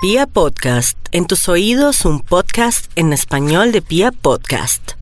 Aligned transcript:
Pia 0.00 0.26
Podcast, 0.26 0.96
en 1.12 1.26
tus 1.26 1.46
oídos 1.46 2.06
un 2.06 2.20
podcast 2.20 2.90
en 2.96 3.12
español 3.12 3.70
de 3.70 3.82
Pia 3.82 4.12
Podcast. 4.12 4.92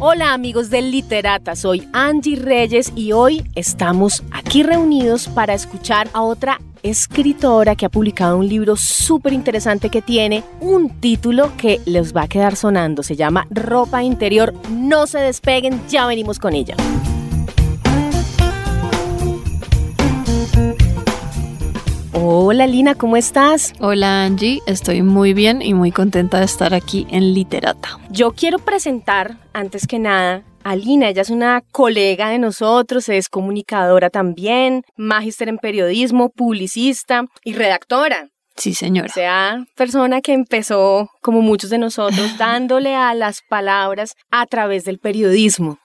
Hola 0.00 0.32
amigos 0.32 0.70
del 0.70 0.90
Literata, 0.90 1.54
soy 1.54 1.86
Angie 1.92 2.34
Reyes 2.34 2.92
y 2.96 3.12
hoy 3.12 3.48
estamos 3.54 4.24
aquí 4.32 4.64
reunidos 4.64 5.28
para 5.28 5.54
escuchar 5.54 6.08
a 6.12 6.22
otra 6.22 6.60
escritora 6.82 7.76
que 7.76 7.86
ha 7.86 7.88
publicado 7.88 8.36
un 8.36 8.48
libro 8.48 8.74
súper 8.74 9.32
interesante 9.32 9.90
que 9.90 10.02
tiene 10.02 10.42
un 10.58 10.98
título 10.98 11.56
que 11.56 11.80
les 11.84 12.12
va 12.12 12.22
a 12.22 12.28
quedar 12.28 12.56
sonando. 12.56 13.04
Se 13.04 13.14
llama 13.14 13.46
Ropa 13.48 14.02
Interior. 14.02 14.52
No 14.70 15.06
se 15.06 15.20
despeguen, 15.20 15.80
ya 15.88 16.04
venimos 16.06 16.40
con 16.40 16.52
ella. 16.52 16.74
Hola 22.16 22.68
Lina, 22.68 22.94
¿cómo 22.94 23.16
estás? 23.16 23.72
Hola 23.80 24.22
Angie, 24.22 24.60
estoy 24.66 25.02
muy 25.02 25.34
bien 25.34 25.60
y 25.60 25.74
muy 25.74 25.90
contenta 25.90 26.38
de 26.38 26.44
estar 26.44 26.72
aquí 26.72 27.08
en 27.10 27.34
Literata. 27.34 27.98
Yo 28.08 28.30
quiero 28.30 28.60
presentar, 28.60 29.36
antes 29.52 29.88
que 29.88 29.98
nada, 29.98 30.44
a 30.62 30.76
Lina. 30.76 31.08
Ella 31.08 31.22
es 31.22 31.30
una 31.30 31.62
colega 31.72 32.28
de 32.28 32.38
nosotros, 32.38 33.08
es 33.08 33.28
comunicadora 33.28 34.10
también, 34.10 34.84
magíster 34.96 35.48
en 35.48 35.58
periodismo, 35.58 36.30
publicista 36.30 37.24
y 37.42 37.54
redactora. 37.54 38.30
Sí, 38.56 38.72
señora. 38.72 39.08
O 39.10 39.12
sea, 39.12 39.64
persona 39.76 40.20
que 40.20 40.32
empezó, 40.32 41.08
como 41.20 41.42
muchos 41.42 41.70
de 41.70 41.78
nosotros, 41.78 42.16
dándole 42.38 42.94
a 42.94 43.14
las 43.14 43.40
palabras 43.48 44.14
a 44.30 44.46
través 44.46 44.84
del 44.84 44.98
periodismo. 44.98 45.78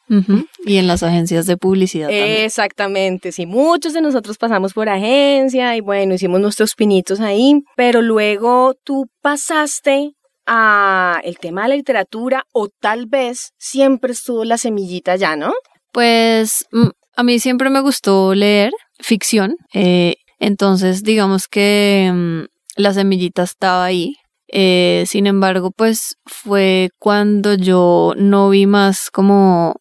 Y 0.65 0.77
en 0.77 0.87
las 0.87 1.03
agencias 1.03 1.45
de 1.45 1.55
publicidad. 1.55 2.07
También. 2.07 2.43
Exactamente, 2.43 3.31
sí, 3.31 3.45
muchos 3.45 3.93
de 3.93 4.01
nosotros 4.01 4.39
pasamos 4.39 4.73
por 4.73 4.89
agencia 4.89 5.75
y 5.75 5.81
bueno, 5.81 6.15
hicimos 6.15 6.39
nuestros 6.41 6.73
pinitos 6.73 7.19
ahí, 7.19 7.61
pero 7.75 8.02
luego 8.02 8.73
tú 8.83 9.05
pasaste 9.22 10.13
a 10.47 11.22
el 11.23 11.38
tema 11.38 11.63
de 11.63 11.69
la 11.69 11.75
literatura 11.75 12.44
o 12.51 12.69
tal 12.69 13.05
vez 13.05 13.51
siempre 13.59 14.13
estuvo 14.13 14.44
la 14.45 14.57
semillita 14.57 15.16
ya, 15.16 15.35
¿no? 15.35 15.53
Pues 15.91 16.66
mm, 16.72 16.89
a 17.16 17.23
mí 17.23 17.39
siempre 17.39 17.69
me 17.69 17.81
gustó 17.81 18.33
leer 18.33 18.72
ficción, 18.99 19.57
eh, 19.75 20.16
entonces 20.39 21.03
digamos 21.03 21.47
que 21.47 22.11
mm, 22.11 22.45
la 22.75 22.94
semillita 22.94 23.44
estaba 23.44 23.86
ahí. 23.86 24.16
Eh, 24.52 25.03
sin 25.08 25.28
embargo, 25.28 25.72
pues 25.72 26.16
fue 26.25 26.89
cuando 26.98 27.53
yo 27.53 28.14
no 28.17 28.50
vi 28.50 28.66
más 28.66 29.09
como 29.12 29.75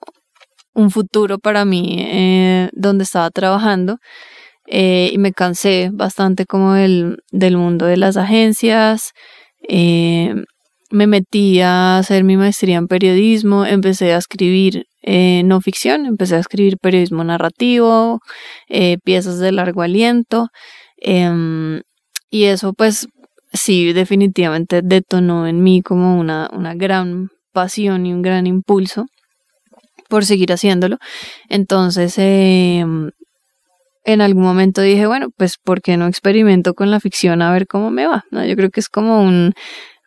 un 0.75 0.91
futuro 0.91 1.39
para 1.39 1.65
mí 1.65 1.97
eh, 2.01 2.69
donde 2.73 3.05
estaba 3.05 3.31
trabajando 3.31 3.97
eh, 4.67 5.11
y 5.13 5.19
me 5.19 5.33
cansé 5.33 5.91
bastante 5.93 6.45
como 6.47 6.75
del, 6.75 7.19
del 7.33 7.57
mundo 7.57 7.87
de 7.87 7.97
las 7.97 8.17
agencias. 8.17 9.13
me 10.91 11.07
metí 11.07 11.61
a 11.61 11.99
hacer 11.99 12.25
mi 12.25 12.37
maestría 12.37 12.79
en 12.79 12.89
periodismo, 12.89 13.65
empecé 13.67 14.13
a 14.13 14.19
escribir 14.19 14.85
no 15.45 15.61
ficción, 15.63 16.05
empecé 16.07 16.37
a 16.37 16.41
escribir 16.41 16.77
periodismo 16.79 17.25
narrativo, 17.25 18.21
piezas 19.05 19.39
de 19.39 19.53
largo 19.53 19.83
aliento. 19.83 20.49
Em, 21.01 21.81
y 22.31 22.45
eso 22.45 22.73
pues 22.73 23.09
sí, 23.53 23.93
definitivamente 23.93 24.83
detonó 24.83 25.47
en 25.47 25.63
mí 25.63 25.83
como 25.83 26.19
una, 26.19 26.51
una 26.53 26.75
gran 26.75 27.31
pasión 27.53 28.07
y 28.07 28.13
un 28.13 28.23
gran 28.23 28.47
impulso 28.47 29.07
por 30.09 30.25
seguir 30.25 30.53
haciéndolo. 30.53 30.99
Entonces, 31.49 32.15
eh, 32.19 32.85
en 34.05 34.21
algún 34.21 34.43
momento 34.43 34.81
dije, 34.81 35.07
bueno, 35.07 35.29
pues 35.37 35.59
¿por 35.63 35.83
qué 35.83 35.97
no 35.97 36.07
experimento 36.07 36.75
con 36.75 36.91
la 36.91 37.01
ficción 37.01 37.43
a 37.43 37.53
ver 37.53 37.67
cómo 37.67 37.91
me 37.91 38.07
va? 38.07 38.25
¿No? 38.31 38.45
Yo 38.45 38.57
creo 38.57 38.71
que 38.71 38.81
es 38.81 38.89
como 38.89 39.23
un 39.23 39.53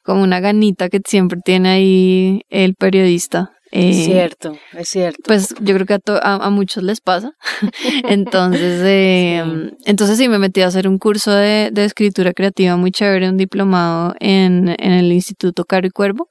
como 0.03 0.23
una 0.23 0.39
ganita 0.39 0.89
que 0.89 1.00
siempre 1.06 1.39
tiene 1.45 1.69
ahí 1.69 2.41
el 2.50 2.73
periodista 2.73 3.51
eh, 3.72 3.94
cierto, 3.94 4.58
es 4.74 4.90
cierto. 4.90 5.22
Pues 5.26 5.56
yo 5.59 5.74
creo 5.76 5.86
que 5.86 5.94
a, 5.94 6.36
a, 6.36 6.50
muchos 6.50 6.84
les 6.84 7.00
pasa. 7.00 7.34
entonces, 8.04 8.82
eh, 8.84 9.44
sí. 9.46 9.76
entonces 9.86 10.18
sí, 10.18 10.28
me 10.28 10.40
metí 10.40 10.62
a 10.62 10.68
hacer 10.68 10.88
un 10.88 10.98
curso 10.98 11.32
de, 11.32 11.70
de, 11.72 11.86
escritura 11.86 12.34
creativa 12.34 12.76
muy 12.76 12.92
chévere, 12.92 13.30
un 13.30 13.38
diplomado 13.38 14.14
en, 14.20 14.70
en 14.70 14.92
el 14.92 15.12
Instituto 15.12 15.66
Caro 15.66 15.88
y 15.88 15.92
Cuervo. 15.92 16.30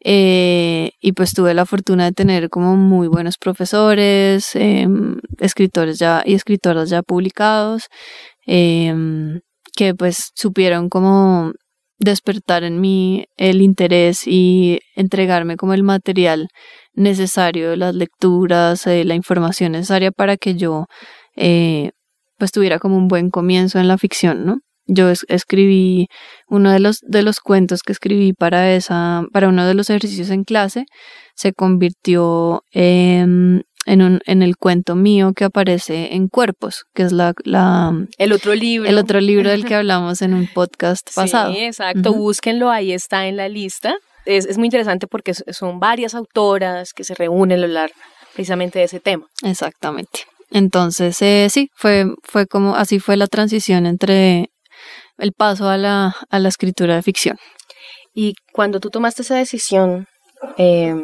Eh, 0.00 0.92
y 1.00 1.12
pues 1.12 1.32
tuve 1.34 1.54
la 1.54 1.66
fortuna 1.66 2.04
de 2.04 2.12
tener 2.12 2.48
como 2.50 2.76
muy 2.76 3.08
buenos 3.08 3.38
profesores, 3.38 4.54
em, 4.54 5.18
escritores 5.38 5.98
ya 5.98 6.22
y 6.24 6.34
escritoras 6.34 6.90
ya 6.90 7.02
publicados, 7.02 7.88
em, 8.46 9.40
que 9.74 9.94
pues 9.94 10.32
supieron 10.34 10.88
como 10.88 11.52
despertar 12.02 12.64
en 12.64 12.80
mí 12.80 13.26
el 13.36 13.62
interés 13.62 14.26
y 14.26 14.80
entregarme 14.96 15.56
como 15.56 15.74
el 15.74 15.82
material 15.82 16.48
necesario, 16.94 17.76
las 17.76 17.94
lecturas, 17.94 18.86
eh, 18.86 19.04
la 19.04 19.14
información 19.14 19.72
necesaria 19.72 20.12
para 20.12 20.36
que 20.36 20.54
yo 20.54 20.86
eh, 21.36 21.92
pues 22.38 22.52
tuviera 22.52 22.78
como 22.78 22.96
un 22.96 23.08
buen 23.08 23.30
comienzo 23.30 23.78
en 23.78 23.88
la 23.88 23.98
ficción, 23.98 24.44
¿no? 24.44 24.58
Yo 24.86 25.10
es 25.10 25.24
escribí 25.28 26.08
uno 26.48 26.72
de 26.72 26.80
los, 26.80 26.98
de 27.02 27.22
los 27.22 27.38
cuentos 27.38 27.82
que 27.82 27.92
escribí 27.92 28.32
para 28.32 28.74
esa, 28.74 29.22
para 29.32 29.48
uno 29.48 29.64
de 29.64 29.74
los 29.74 29.88
ejercicios 29.90 30.30
en 30.30 30.42
clase, 30.42 30.86
se 31.36 31.52
convirtió 31.52 32.64
en 32.72 33.62
en, 33.86 34.02
un, 34.02 34.20
en 34.26 34.42
el 34.42 34.56
cuento 34.56 34.94
mío 34.94 35.32
que 35.34 35.44
aparece 35.44 36.14
en 36.14 36.28
Cuerpos, 36.28 36.84
que 36.94 37.02
es 37.02 37.12
la, 37.12 37.34
la 37.44 37.92
el 38.18 38.32
otro 38.32 38.54
libro. 38.54 38.88
El 38.88 38.98
otro 38.98 39.20
libro 39.20 39.50
del 39.50 39.64
que 39.64 39.74
hablamos 39.76 40.22
en 40.22 40.34
un 40.34 40.46
podcast 40.46 41.08
pasado. 41.14 41.52
Sí, 41.52 41.60
exacto, 41.60 42.12
búsquenlo, 42.12 42.70
ahí 42.70 42.92
está 42.92 43.26
en 43.26 43.36
la 43.36 43.48
lista. 43.48 43.94
Es, 44.24 44.46
es, 44.46 44.56
muy 44.56 44.66
interesante 44.66 45.06
porque 45.08 45.34
son 45.34 45.80
varias 45.80 46.14
autoras 46.14 46.92
que 46.92 47.02
se 47.02 47.14
reúnen 47.14 47.60
a 47.60 47.64
hablar 47.64 47.90
precisamente 48.34 48.78
de 48.78 48.84
ese 48.84 49.00
tema. 49.00 49.26
Exactamente. 49.42 50.20
Entonces, 50.50 51.20
eh, 51.22 51.48
sí, 51.50 51.70
fue, 51.74 52.06
fue 52.22 52.46
como, 52.46 52.76
así 52.76 53.00
fue 53.00 53.16
la 53.16 53.26
transición 53.26 53.86
entre 53.86 54.50
el 55.18 55.32
paso 55.32 55.68
a 55.68 55.76
la, 55.76 56.14
a 56.30 56.38
la 56.38 56.48
escritura 56.48 56.94
de 56.94 57.02
ficción. 57.02 57.36
Y 58.14 58.34
cuando 58.52 58.78
tú 58.78 58.90
tomaste 58.90 59.22
esa 59.22 59.36
decisión, 59.36 60.06
eh, 60.58 60.94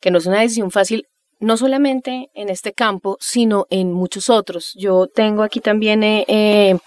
que 0.00 0.10
no 0.10 0.18
es 0.18 0.26
una 0.26 0.40
decisión 0.40 0.70
fácil, 0.70 1.04
no 1.40 1.56
solamente 1.56 2.28
en 2.34 2.50
este 2.50 2.72
campo, 2.72 3.16
sino 3.20 3.66
en 3.70 3.92
muchos 3.92 4.30
otros. 4.30 4.72
Yo 4.76 5.06
tengo 5.06 5.42
aquí 5.42 5.60
también 5.60 6.02
eh, 6.02 6.24
eh, 6.28 6.78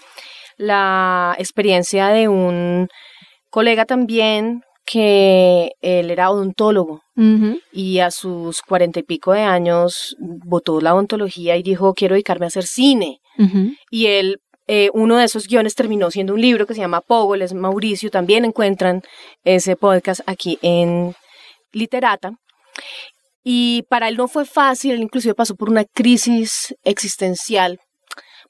la 0.56 1.34
experiencia 1.38 2.08
de 2.08 2.28
un 2.28 2.88
colega 3.50 3.84
también 3.84 4.62
que 4.86 5.72
él 5.80 6.10
era 6.10 6.30
odontólogo 6.30 7.00
y 7.72 8.00
a 8.00 8.10
sus 8.10 8.60
cuarenta 8.60 9.00
y 9.00 9.02
pico 9.02 9.32
de 9.32 9.40
años 9.40 10.16
votó 10.18 10.80
la 10.80 10.94
odontología 10.94 11.56
y 11.56 11.62
dijo 11.62 11.94
quiero 11.94 12.14
dedicarme 12.14 12.46
a 12.46 12.48
hacer 12.48 12.64
cine. 12.64 13.20
Y 13.90 14.06
él, 14.06 14.40
eh, 14.66 14.90
uno 14.92 15.16
de 15.16 15.24
esos 15.24 15.48
guiones 15.48 15.74
terminó 15.74 16.10
siendo 16.10 16.34
un 16.34 16.40
libro 16.40 16.66
que 16.66 16.74
se 16.74 16.80
llama 16.80 17.00
Pogo, 17.00 17.34
es 17.34 17.54
Mauricio, 17.54 18.10
también 18.10 18.44
encuentran 18.44 19.02
ese 19.42 19.74
podcast 19.76 20.20
aquí 20.26 20.58
en 20.62 21.14
Literata. 21.72 22.32
Y 23.44 23.82
para 23.90 24.08
él 24.08 24.16
no 24.16 24.26
fue 24.26 24.46
fácil, 24.46 24.92
él 24.92 25.02
inclusive 25.02 25.34
pasó 25.34 25.54
por 25.54 25.68
una 25.68 25.84
crisis 25.84 26.74
existencial, 26.82 27.78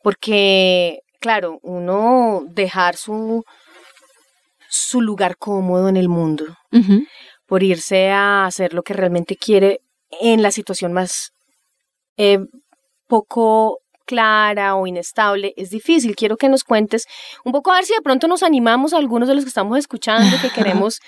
porque, 0.02 1.00
claro, 1.20 1.58
uno 1.62 2.44
dejar 2.46 2.96
su, 2.96 3.42
su 4.68 5.00
lugar 5.00 5.36
cómodo 5.36 5.88
en 5.88 5.96
el 5.96 6.08
mundo, 6.08 6.44
por 7.46 7.64
irse 7.64 8.10
a 8.10 8.46
hacer 8.46 8.72
lo 8.72 8.84
que 8.84 8.94
realmente 8.94 9.36
quiere 9.36 9.80
en 10.20 10.42
la 10.42 10.52
situación 10.52 10.92
más 10.92 11.32
eh, 12.16 12.38
poco 13.08 13.80
clara 14.06 14.76
o 14.76 14.86
inestable, 14.86 15.54
es 15.56 15.70
difícil. 15.70 16.14
Quiero 16.14 16.36
que 16.36 16.48
nos 16.48 16.62
cuentes 16.62 17.06
un 17.44 17.52
poco 17.52 17.72
a 17.72 17.76
ver 17.76 17.84
si 17.84 17.94
de 17.94 18.02
pronto 18.02 18.28
nos 18.28 18.42
animamos 18.42 18.92
a 18.92 18.98
algunos 18.98 19.28
de 19.28 19.34
los 19.34 19.44
que 19.44 19.48
estamos 19.48 19.78
escuchando, 19.78 20.36
que 20.40 20.50
queremos 20.54 21.00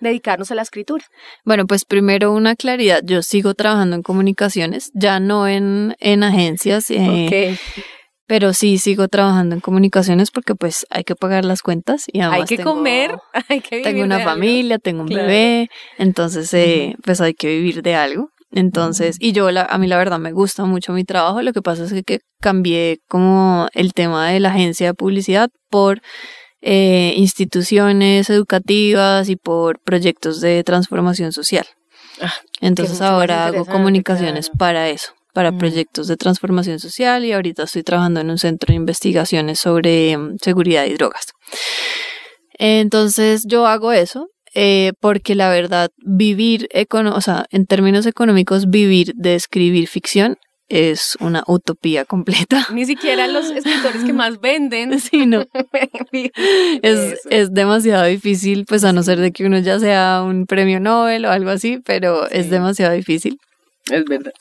dedicarnos 0.00 0.50
a 0.50 0.54
la 0.54 0.62
escritura? 0.62 1.04
Bueno, 1.44 1.66
pues 1.66 1.84
primero 1.84 2.32
una 2.32 2.56
claridad, 2.56 3.00
yo 3.04 3.22
sigo 3.22 3.54
trabajando 3.54 3.96
en 3.96 4.02
comunicaciones, 4.02 4.90
ya 4.94 5.20
no 5.20 5.46
en, 5.46 5.96
en 6.00 6.22
agencias. 6.22 6.90
Eh, 6.90 7.58
Pero 8.26 8.52
sí 8.52 8.78
sigo 8.78 9.08
trabajando 9.08 9.56
en 9.56 9.60
comunicaciones 9.60 10.30
porque 10.30 10.54
pues 10.54 10.86
hay 10.90 11.02
que 11.02 11.16
pagar 11.16 11.44
las 11.44 11.62
cuentas 11.62 12.04
y 12.06 12.20
además 12.20 12.48
hay 12.48 12.56
que 12.56 12.62
comer, 12.62 13.16
hay 13.48 13.60
que 13.60 13.80
Tengo 13.80 14.04
una 14.04 14.20
familia, 14.20 14.78
tengo 14.78 15.02
un 15.02 15.08
bebé, 15.08 15.68
entonces 15.98 16.54
eh, 16.54 16.94
pues 17.04 17.20
hay 17.20 17.34
que 17.34 17.48
vivir 17.48 17.82
de 17.82 17.96
algo. 17.96 18.28
Entonces, 18.52 19.16
y 19.20 19.32
yo 19.32 19.50
la, 19.50 19.62
a 19.62 19.78
mí 19.78 19.86
la 19.86 19.96
verdad 19.98 20.18
me 20.18 20.32
gusta 20.32 20.64
mucho 20.64 20.92
mi 20.92 21.04
trabajo, 21.04 21.40
lo 21.42 21.52
que 21.52 21.62
pasa 21.62 21.84
es 21.84 21.92
que, 21.92 22.02
que 22.02 22.20
cambié 22.40 22.98
como 23.08 23.68
el 23.74 23.92
tema 23.92 24.28
de 24.28 24.40
la 24.40 24.50
agencia 24.50 24.88
de 24.88 24.94
publicidad 24.94 25.50
por 25.68 26.00
eh, 26.62 27.14
instituciones 27.16 28.28
educativas 28.30 29.28
y 29.28 29.36
por 29.36 29.78
proyectos 29.80 30.40
de 30.40 30.62
transformación 30.64 31.32
social. 31.32 31.66
Ah, 32.20 32.32
Entonces 32.60 33.00
ahora 33.00 33.46
hago 33.46 33.64
comunicaciones 33.64 34.50
para 34.50 34.88
eso, 34.90 35.12
para 35.32 35.52
Mm. 35.52 35.58
proyectos 35.58 36.06
de 36.06 36.16
transformación 36.16 36.78
social 36.78 37.24
y 37.24 37.32
ahorita 37.32 37.62
estoy 37.62 37.82
trabajando 37.82 38.20
en 38.20 38.30
un 38.30 38.38
centro 38.38 38.72
de 38.72 38.76
investigaciones 38.76 39.58
sobre 39.58 40.16
mm, 40.16 40.36
seguridad 40.42 40.84
y 40.84 40.94
drogas. 40.94 41.28
Entonces 42.58 43.44
yo 43.46 43.66
hago 43.66 43.92
eso 43.92 44.28
eh, 44.54 44.92
porque 45.00 45.34
la 45.34 45.48
verdad 45.48 45.90
vivir, 45.98 46.68
o 46.92 47.20
sea, 47.20 47.46
en 47.50 47.66
términos 47.66 48.04
económicos, 48.06 48.68
vivir 48.68 49.12
de 49.14 49.36
escribir 49.36 49.86
ficción 49.86 50.38
es 50.70 51.18
una 51.20 51.42
utopía 51.46 52.04
completa. 52.06 52.66
Ni 52.72 52.86
siquiera 52.86 53.26
los 53.26 53.50
escritores 53.50 54.04
que 54.04 54.12
más 54.14 54.40
venden. 54.40 54.98
Sí, 55.00 55.26
no. 55.26 55.44
Es, 56.82 57.52
demasiado 57.52 58.04
difícil, 58.04 58.64
pues 58.66 58.84
a 58.84 58.92
no 58.92 59.02
ser 59.02 59.18
de 59.18 59.32
que 59.32 59.44
uno 59.44 59.58
ya 59.58 59.78
sea 59.78 60.22
un 60.24 60.46
premio 60.46 60.78
Nobel 60.80 61.24
o 61.24 61.30
algo 61.30 61.50
así, 61.50 61.78
pero 61.84 62.28
es 62.28 62.50
demasiado 62.50 62.94
difícil. 62.94 63.38
Es 63.90 64.04
verdad. 64.04 64.32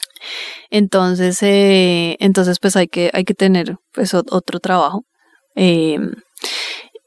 Entonces, 0.69 1.41
eh, 1.41 2.17
entonces 2.19 2.59
pues 2.59 2.75
hay 2.75 2.87
que, 2.87 3.09
hay 3.13 3.23
que 3.23 3.33
tener 3.33 3.77
pues 3.93 4.13
ot- 4.13 4.27
otro 4.31 4.59
trabajo. 4.59 5.03
Eh, 5.55 5.97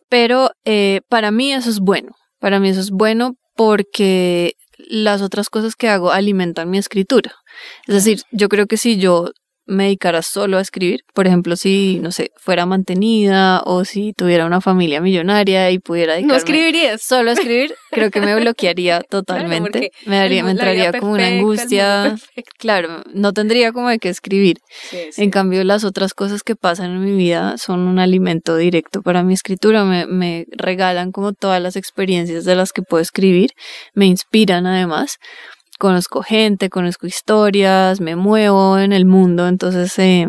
pero 0.09 0.51
eh, 0.65 1.01
para 1.09 1.31
mí 1.31 1.53
eso 1.53 1.71
es 1.71 1.79
bueno. 1.79 2.13
Para 2.41 2.59
mí 2.59 2.71
eso 2.71 2.81
es 2.81 2.91
bueno 2.91 3.35
porque 3.55 4.55
las 4.89 5.23
otras 5.23 5.51
cosas 5.51 5.77
que 5.77 5.89
hago 5.89 6.13
alimentan 6.13 6.71
mi 6.71 6.79
escritura. 6.79 7.35
Es 7.87 7.95
decir, 7.95 8.23
yo 8.31 8.49
creo 8.49 8.67
que 8.67 8.77
si 8.77 8.99
yo 8.99 9.33
me 9.73 9.85
dedicara 9.85 10.23
solo 10.23 10.59
a 10.59 10.61
escribir, 10.61 11.01
por 11.15 11.27
ejemplo, 11.27 11.57
si, 11.57 11.99
no 12.01 12.13
sé, 12.13 12.31
fuera 12.37 12.67
mantenida 12.67 13.63
o 13.65 13.85
si 13.85 14.13
tuviera 14.13 14.47
una 14.47 14.61
familia 14.61 15.01
millonaria 15.01 15.71
y 15.71 15.79
pudiera 15.79 16.13
dedicarme 16.15 16.33
No 16.33 16.39
escribirías. 16.39 17.03
solo 17.03 17.31
a 17.31 17.33
escribir, 17.35 17.75
creo 17.91 18.11
que 18.11 18.21
me 18.21 18.35
bloquearía 18.35 19.01
totalmente. 19.11 19.63
porque 19.71 19.91
me, 20.07 20.17
daría, 20.17 20.45
me 20.45 20.53
entraría 20.53 20.93
como 20.93 21.13
una 21.13 21.27
angustia. 21.27 22.17
Claro, 22.59 23.03
no 23.13 23.33
tendría 23.33 23.73
como 23.73 23.89
de 23.89 23.99
qué 23.99 24.09
escribir. 24.09 24.59
Sí, 24.91 24.99
sí. 25.11 25.23
En 25.23 25.31
cambio, 25.31 25.65
las 25.65 25.85
otras 25.85 26.15
cosas 26.15 26.43
que 26.43 26.57
pasan 26.57 26.93
en 26.93 27.05
mi 27.05 27.13
vida 27.17 27.57
son 27.59 27.81
un 27.81 27.99
alimento 27.99 28.57
directo 28.57 29.03
para 29.03 29.23
mi 29.23 29.35
escritura. 29.35 29.85
Me, 29.85 30.07
me 30.07 30.47
regalan 30.51 31.13
como 31.13 31.33
todas 31.33 31.61
las 31.63 31.77
experiencias 31.77 32.45
de 32.45 32.55
las 32.55 32.73
que 32.73 32.83
puedo 32.83 33.01
escribir. 33.03 33.51
Me 33.95 34.07
inspiran 34.07 34.67
además. 34.67 35.17
Conozco 35.83 36.23
gente, 36.23 36.71
conozco 36.71 37.09
historias, 37.09 38.01
me 38.01 38.15
muevo 38.15 38.79
en 38.79 38.93
el 38.93 39.05
mundo. 39.05 39.49
Entonces, 39.49 39.99
eh, 39.99 40.29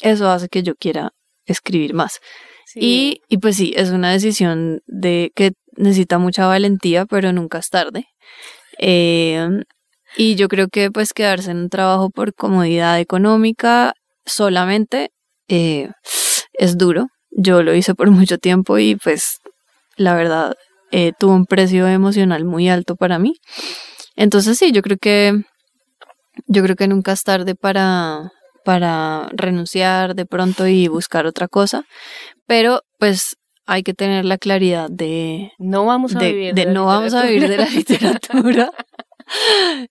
eso 0.00 0.28
hace 0.28 0.48
que 0.48 0.64
yo 0.64 0.74
quiera 0.74 1.12
escribir 1.44 1.94
más. 1.94 2.18
Sí. 2.66 2.80
Y, 2.82 3.20
y 3.28 3.38
pues 3.38 3.54
sí, 3.54 3.74
es 3.76 3.90
una 3.90 4.10
decisión 4.10 4.80
de 4.88 5.30
que 5.36 5.52
necesita 5.76 6.18
mucha 6.18 6.48
valentía, 6.48 7.06
pero 7.06 7.32
nunca 7.32 7.58
es 7.58 7.68
tarde. 7.68 8.06
Eh, 8.80 9.46
y 10.16 10.34
yo 10.34 10.48
creo 10.48 10.66
que 10.66 10.90
pues 10.90 11.12
quedarse 11.12 11.52
en 11.52 11.58
un 11.58 11.68
trabajo 11.68 12.10
por 12.10 12.34
comodidad 12.34 12.98
económica 12.98 13.94
solamente 14.24 15.10
eh, 15.46 15.90
es 16.54 16.76
duro. 16.76 17.06
Yo 17.30 17.62
lo 17.62 17.72
hice 17.72 17.94
por 17.94 18.10
mucho 18.10 18.38
tiempo 18.38 18.78
y 18.78 18.96
pues 18.96 19.38
la 19.96 20.16
verdad 20.16 20.54
eh, 20.90 21.12
tuvo 21.16 21.36
un 21.36 21.46
precio 21.46 21.86
emocional 21.86 22.44
muy 22.44 22.68
alto 22.68 22.96
para 22.96 23.20
mí. 23.20 23.34
Entonces 24.16 24.58
sí, 24.58 24.72
yo 24.72 24.82
creo 24.82 24.98
que 24.98 25.32
yo 26.46 26.62
creo 26.62 26.76
que 26.76 26.88
nunca 26.88 27.12
es 27.12 27.22
tarde 27.22 27.54
para 27.54 28.32
para 28.64 29.28
renunciar 29.32 30.16
de 30.16 30.26
pronto 30.26 30.66
y 30.66 30.88
buscar 30.88 31.24
otra 31.26 31.46
cosa, 31.46 31.84
pero 32.46 32.80
pues 32.98 33.36
hay 33.66 33.82
que 33.82 33.94
tener 33.94 34.24
la 34.24 34.38
claridad 34.38 34.88
de, 34.90 35.52
no 35.58 35.84
vamos 35.84 36.16
a 36.16 36.18
de, 36.18 36.32
vivir. 36.32 36.54
de 36.54 36.64
la 36.66 36.72
no 36.72 36.86
vamos 36.86 37.14
a 37.14 37.24
vivir 37.24 37.48
de 37.48 37.56
la 37.58 37.68
literatura. 37.68 38.70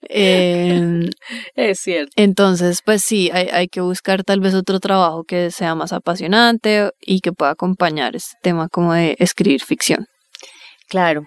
Eh, 0.09 1.09
Es 1.55 1.79
cierto. 1.81 2.11
entonces, 2.15 2.79
pues 2.85 3.03
sí, 3.03 3.29
hay, 3.33 3.49
hay 3.51 3.67
que 3.67 3.81
buscar 3.81 4.23
tal 4.23 4.39
vez 4.39 4.53
otro 4.53 4.79
trabajo 4.79 5.23
que 5.25 5.51
sea 5.51 5.75
más 5.75 5.91
apasionante 5.91 6.91
y 7.01 7.19
que 7.19 7.33
pueda 7.33 7.51
acompañar 7.51 8.15
este 8.15 8.37
tema 8.41 8.69
como 8.69 8.93
de 8.93 9.15
escribir 9.19 9.61
ficción. 9.61 10.07
Claro. 10.87 11.25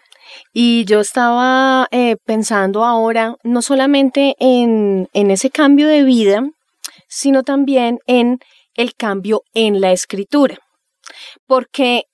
Y 0.52 0.84
yo 0.84 1.00
estaba 1.00 1.88
eh, 1.90 2.16
pensando 2.24 2.84
ahora 2.84 3.36
no 3.42 3.62
solamente 3.62 4.34
en, 4.38 5.08
en 5.12 5.30
ese 5.30 5.50
cambio 5.50 5.88
de 5.88 6.02
vida, 6.02 6.42
sino 7.08 7.42
también 7.42 7.98
en 8.06 8.38
el 8.74 8.94
cambio 8.94 9.42
en 9.54 9.80
la 9.80 9.92
escritura. 9.92 10.58
Porque 11.46 12.04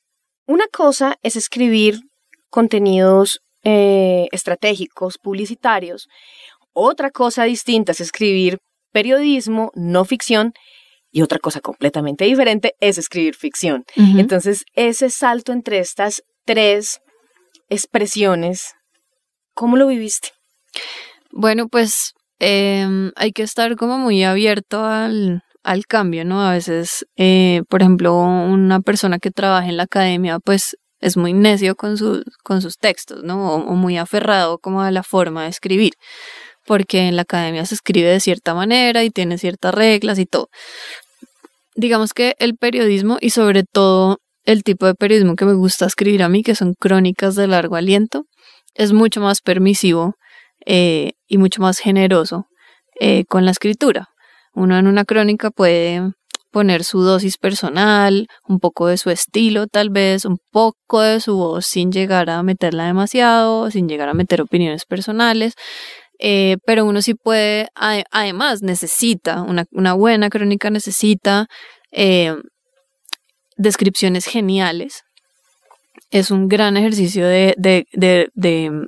una 0.47 0.67
cosa 0.69 1.17
es 1.23 1.37
escribir 1.37 2.01
contenidos 2.51 3.41
eh, 3.65 4.29
estratégicos, 4.31 5.19
publicitarios. 5.19 6.07
Otra 6.73 7.11
cosa 7.11 7.45
distinta 7.45 7.93
es 7.93 8.01
escribir 8.01 8.59
periodismo, 8.93 9.71
no 9.75 10.05
ficción. 10.05 10.53
Y 11.11 11.23
otra 11.23 11.39
cosa 11.39 11.61
completamente 11.61 12.25
diferente 12.25 12.75
es 12.81 12.99
escribir 12.99 13.37
ficción. 13.37 13.85
Entonces, 13.97 14.65
ese 14.75 15.11
salto 15.11 15.53
entre 15.53 15.79
estas 15.79 16.23
tres 16.45 17.01
expresiones, 17.69 18.75
¿cómo 19.55 19.77
lo 19.77 19.87
viviste? 19.87 20.31
Bueno, 21.31 21.69
pues 21.69 22.13
em, 22.39 23.13
hay 23.17 23.33
que 23.33 23.43
estar 23.43 23.77
como 23.77 23.99
muy 23.99 24.23
abierto 24.25 24.85
al, 24.85 25.43
al 25.63 25.87
cambio, 25.87 26.25
¿no? 26.25 26.43
A 26.43 26.53
veces, 26.53 27.07
eh, 27.17 27.63
por 27.69 27.83
ejemplo, 27.83 28.15
una 28.17 28.81
persona 28.81 29.19
que 29.19 29.31
trabaja 29.31 29.69
en 29.69 29.77
la 29.77 29.85
academia, 29.85 30.39
pues 30.39 30.77
es 31.01 31.17
muy 31.17 31.33
necio 31.33 31.75
con, 31.77 31.97
sus 31.99 32.23
con 32.45 32.63
sus 32.63 32.79
textos, 32.79 33.23
¿no? 33.25 33.55
O, 33.55 33.57
o 33.57 33.75
muy 33.75 33.99
aferrado 33.99 34.59
como 34.59 34.83
a 34.83 34.91
la 34.91 35.03
forma 35.03 35.45
de 35.45 35.51
escribir, 35.51 35.95
porque 36.67 37.09
en 37.09 37.17
la 37.17 37.23
academia 37.23 37.67
se 37.67 37.75
escribe 37.75 38.09
de 38.09 38.21
cierta 38.21 38.55
manera 38.55 39.05
y 39.05 39.11
tiene 39.11 39.39
ciertas 39.39 39.75
reglas 39.75 40.19
y 40.19 40.27
todo. 40.27 40.49
Digamos 41.77 42.15
que 42.15 42.37
el 42.39 42.57
periodismo 42.57 43.19
y 43.21 43.31
sobre 43.31 43.65
todo 43.65 44.19
el 44.45 44.63
tipo 44.63 44.87
de 44.87 44.95
periodismo 44.95 45.37
que 45.37 45.45
me 45.45 45.55
gusta 45.55 45.87
escribir 45.87 46.23
a 46.23 46.29
mí, 46.29 46.43
que 46.43 46.55
son 46.55 46.75
crónicas 46.79 47.35
de 47.35 47.47
largo 47.47 47.77
aliento, 47.77 48.25
es 48.75 48.93
mucho 48.93 49.21
más 49.21 49.41
permisivo 49.41 50.15
eh, 50.67 51.13
y 51.27 51.39
mucho 51.39 51.63
más 51.63 51.79
generoso 51.79 52.47
eh, 53.01 53.25
con 53.27 53.45
la 53.45 53.51
escritura. 53.51 54.09
Uno 54.55 54.79
en 54.79 54.87
una 54.87 55.05
crónica 55.05 55.51
puede 55.51 56.03
poner 56.51 56.85
su 56.85 57.01
dosis 57.03 57.37
personal, 57.37 58.29
un 58.47 58.61
poco 58.61 58.87
de 58.87 58.97
su 58.97 59.11
estilo 59.11 59.67
tal 59.67 59.91
vez, 59.91 60.25
un 60.25 60.39
poco 60.53 61.01
de 61.01 61.21
su 61.21 61.37
voz 61.37 61.67
sin 61.67 61.91
llegar 61.91 62.31
a 62.31 62.43
meterla 62.45 62.87
demasiado, 62.87 63.71
sin 63.73 63.89
llegar 63.89 64.09
a 64.09 64.15
meter 64.15 64.41
opiniones 64.41 64.85
personales, 64.85 65.55
eh, 66.21 66.59
pero 66.65 66.85
uno 66.85 67.03
sí 67.03 67.15
puede, 67.15 67.67
ade- 67.75 68.05
además 68.13 68.63
necesita, 68.63 69.43
una, 69.43 69.65
una 69.73 69.95
buena 69.95 70.31
crónica 70.31 70.71
necesita 70.71 71.47
eh, 71.91 72.37
descripciones 73.57 74.27
geniales. 74.27 75.03
Es 76.11 76.31
un 76.31 76.49
gran 76.49 76.77
ejercicio 76.77 77.27
de, 77.27 77.55
de, 77.57 77.87
de, 77.93 78.29
de 78.35 78.87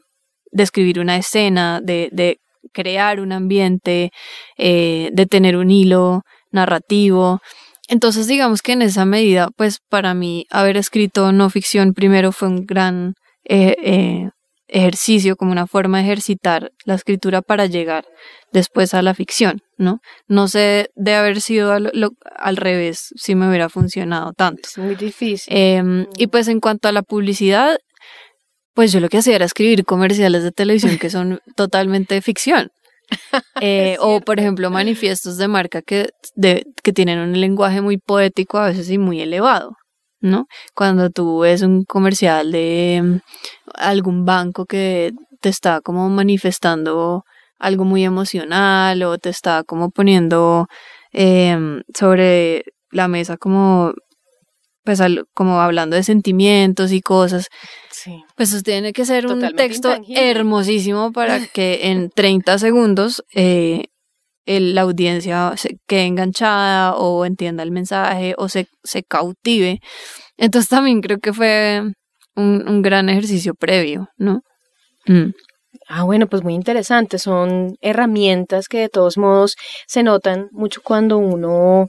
describir 0.53 0.99
una 1.01 1.17
escena, 1.17 1.81
de, 1.83 2.39
crear 2.73 3.21
un 3.21 3.33
ambiente, 3.33 4.11
eh, 4.59 5.11
de 5.13 5.27
tener 5.27 5.57
un 5.57 5.71
hilo 5.71 6.23
narrativo. 6.51 7.41
Entonces, 7.89 8.27
digamos 8.27 8.61
que 8.61 8.73
en 8.73 8.83
esa 8.83 9.05
medida, 9.05 9.49
pues 9.57 9.79
para 9.89 10.15
mí 10.15 10.47
haber 10.51 10.77
escrito 10.77 11.33
no 11.33 11.49
ficción 11.49 11.95
primero 11.95 12.33
fue 12.33 12.49
un 12.49 12.67
gran 12.67 13.15
eh, 13.45 13.77
eh, 13.83 14.31
ejercicio, 14.69 15.37
como 15.37 15.53
una 15.53 15.67
forma 15.67 15.99
de 15.99 16.05
ejercitar 16.05 16.73
la 16.85 16.95
escritura 16.95 17.43
para 17.43 17.67
llegar 17.67 18.05
después 18.53 18.95
a 18.95 19.03
la 19.03 19.15
ficción, 19.15 19.61
¿no? 19.79 20.01
No 20.29 20.49
sé 20.49 20.91
de 20.95 21.15
haber 21.15 21.41
sido 21.41 21.73
al, 21.73 21.91
lo- 21.95 22.11
al 22.37 22.57
revés 22.57 23.11
si 23.17 23.35
me 23.35 23.49
hubiera 23.49 23.69
funcionado 23.69 24.33
tanto. 24.33 24.63
Es 24.69 24.79
muy 24.79 24.95
difícil. 24.95 25.53
Eh, 25.55 26.07
y 26.17 26.27
pues 26.29 26.49
en 26.49 26.61
cuanto 26.61 26.89
a 26.89 26.93
la 26.93 27.03
publicidad, 27.03 27.79
pues 28.75 28.93
yo 28.93 29.01
lo 29.01 29.09
que 29.09 29.19
hacía 29.19 29.37
era 29.37 29.45
escribir 29.47 29.85
comerciales 29.85 30.43
de 30.43 30.53
televisión 30.53 30.99
que 30.99 31.11
son 31.11 31.41
totalmente 31.57 32.21
ficción. 32.23 32.71
Eh, 33.61 33.97
o 34.01 34.21
por 34.21 34.39
ejemplo 34.41 34.69
manifiestos 34.71 35.39
de 35.39 35.49
marca 35.49 35.81
que, 35.81 36.11
de, 36.35 36.65
que 36.83 36.93
tienen 36.93 37.19
un 37.21 37.41
lenguaje 37.41 37.81
muy 37.81 37.97
poético 37.99 38.59
a 38.59 38.67
veces 38.69 38.91
y 38.91 38.99
muy 38.99 39.21
elevado, 39.23 39.77
¿no? 40.21 40.47
Cuando 40.75 41.11
tú 41.11 41.41
ves 41.41 41.63
un 41.63 41.85
comercial 41.85 42.51
de 42.53 43.01
mm, 43.03 43.17
algún 43.75 44.25
banco 44.25 44.67
que 44.67 45.13
te 45.41 45.49
está 45.49 45.81
como 45.81 46.09
manifestando 46.09 47.25
algo 47.59 47.85
muy 47.85 48.05
emocional 48.05 49.03
o 49.03 49.19
te 49.19 49.31
está 49.31 49.63
como 49.65 49.91
poniendo 49.91 50.67
em, 51.13 51.83
sobre 51.97 52.65
la 52.91 53.09
mesa 53.09 53.37
como 53.37 53.93
pues 54.85 55.01
al- 55.01 55.25
como 55.35 55.61
hablando 55.61 55.97
de 55.97 56.05
sentimientos 56.05 56.93
y 56.93 57.01
cosas, 57.01 57.49
sí. 57.91 58.23
pues 58.37 58.53
eso 58.53 58.63
tiene 58.63 58.93
que 58.93 59.05
ser 59.05 59.27
un 59.27 59.41
texto 59.57 59.89
intangible. 59.89 60.31
hermosísimo 60.31 61.11
para 61.13 61.45
que 61.49 61.89
en 61.91 62.09
30 62.11 62.59
segundos 62.59 63.25
eh, 63.35 63.87
la 64.47 64.83
audiencia 64.83 65.53
se 65.57 65.79
quede 65.87 66.07
enganchada 66.07 66.95
o 66.97 67.25
entienda 67.25 67.63
el 67.63 67.73
mensaje 67.73 68.35
o 68.39 68.49
se, 68.49 68.69
se 68.85 69.03
cautive. 69.03 69.81
Entonces 70.37 70.69
también 70.69 71.01
creo 71.01 71.19
que 71.19 71.33
fue 71.33 71.83
un, 72.37 72.69
un 72.69 72.83
gran 72.83 73.09
ejercicio 73.09 73.55
previo, 73.55 74.09
¿no? 74.17 74.43
Mm. 75.07 75.33
Ah, 75.89 76.05
bueno, 76.05 76.27
pues 76.27 76.43
muy 76.43 76.55
interesante. 76.55 77.19
Son 77.19 77.77
herramientas 77.81 78.69
que 78.69 78.81
de 78.81 78.89
todos 78.89 79.19
modos 79.19 79.57
se 79.87 80.03
notan 80.03 80.49
mucho 80.53 80.81
cuando 80.83 81.19
uno 81.19 81.87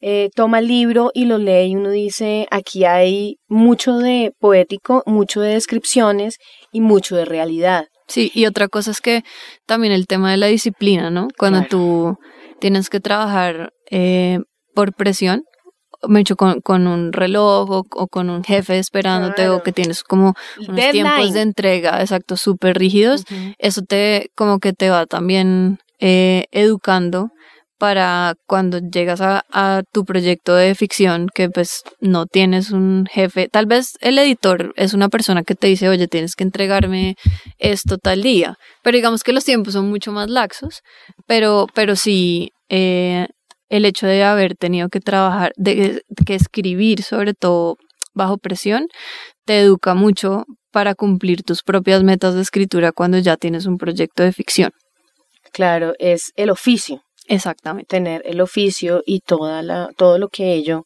eh, 0.00 0.30
toma 0.34 0.60
el 0.60 0.68
libro 0.68 1.10
y 1.12 1.24
lo 1.24 1.38
lee 1.38 1.70
y 1.70 1.76
uno 1.76 1.90
dice, 1.90 2.46
aquí 2.50 2.84
hay 2.84 3.36
mucho 3.48 3.98
de 3.98 4.32
poético, 4.38 5.02
mucho 5.06 5.40
de 5.40 5.54
descripciones 5.54 6.38
y 6.72 6.80
mucho 6.80 7.16
de 7.16 7.24
realidad. 7.24 7.86
Sí, 8.08 8.30
y 8.34 8.46
otra 8.46 8.68
cosa 8.68 8.90
es 8.90 9.00
que 9.00 9.22
también 9.66 9.92
el 9.92 10.06
tema 10.06 10.30
de 10.30 10.38
la 10.38 10.46
disciplina, 10.46 11.10
¿no? 11.10 11.28
Cuando 11.36 11.62
tú 11.64 12.18
tienes 12.58 12.88
que 12.88 13.00
trabajar 13.00 13.72
eh, 13.90 14.40
por 14.74 14.94
presión, 14.94 15.44
me 16.06 16.20
hecho 16.20 16.36
con, 16.36 16.60
con 16.60 16.86
un 16.86 17.12
reloj 17.12 17.70
o, 17.70 18.06
con 18.06 18.30
un 18.30 18.44
jefe 18.44 18.78
esperándote 18.78 19.48
o 19.48 19.62
que 19.62 19.72
tienes 19.72 20.02
como 20.02 20.34
unos 20.66 20.90
tiempos 20.90 21.32
de 21.32 21.42
entrega, 21.42 22.00
exacto, 22.00 22.36
súper 22.36 22.78
rígidos, 22.78 23.24
eso 23.58 23.82
te 23.82 24.30
como 24.34 24.58
que 24.58 24.72
te 24.72 24.90
va 24.90 25.06
también 25.06 25.80
eh, 25.98 26.46
educando 26.52 27.30
para 27.78 28.34
cuando 28.46 28.80
llegas 28.80 29.20
a, 29.20 29.82
tu 29.92 30.04
proyecto 30.04 30.54
de 30.54 30.74
ficción 30.74 31.28
que 31.32 31.48
pues 31.48 31.82
no 32.00 32.26
tienes 32.26 32.70
un 32.70 33.06
jefe, 33.10 33.48
tal 33.48 33.66
vez 33.66 33.92
el 34.00 34.18
editor 34.18 34.72
es 34.76 34.94
una 34.94 35.08
persona 35.08 35.44
que 35.44 35.54
te 35.54 35.68
dice, 35.68 35.88
oye, 35.88 36.08
tienes 36.08 36.34
que 36.34 36.44
entregarme 36.44 37.14
esto 37.58 37.96
tal 37.98 38.22
día, 38.22 38.56
pero 38.82 38.96
digamos 38.96 39.22
que 39.22 39.32
los 39.32 39.44
tiempos 39.44 39.74
son 39.74 39.88
mucho 39.88 40.12
más 40.12 40.28
laxos, 40.28 40.80
pero, 41.26 41.66
pero 41.74 41.96
sí, 41.96 42.50
eh, 42.68 43.28
el 43.68 43.84
hecho 43.84 44.06
de 44.06 44.24
haber 44.24 44.56
tenido 44.56 44.88
que 44.88 45.00
trabajar, 45.00 45.52
de 45.56 46.02
que 46.26 46.34
escribir 46.34 47.02
sobre 47.02 47.34
todo 47.34 47.76
bajo 48.14 48.38
presión, 48.38 48.88
te 49.44 49.60
educa 49.60 49.94
mucho 49.94 50.44
para 50.72 50.94
cumplir 50.94 51.42
tus 51.42 51.62
propias 51.62 52.02
metas 52.02 52.34
de 52.34 52.42
escritura 52.42 52.92
cuando 52.92 53.18
ya 53.18 53.36
tienes 53.36 53.66
un 53.66 53.78
proyecto 53.78 54.22
de 54.22 54.32
ficción. 54.32 54.72
Claro, 55.52 55.94
es 55.98 56.32
el 56.36 56.50
oficio. 56.50 57.02
Exactamente. 57.28 57.86
Tener 57.88 58.22
el 58.24 58.40
oficio 58.40 59.02
y 59.06 59.20
toda 59.20 59.62
la, 59.62 59.90
todo 59.96 60.18
lo 60.18 60.28
que 60.28 60.54
ello, 60.54 60.84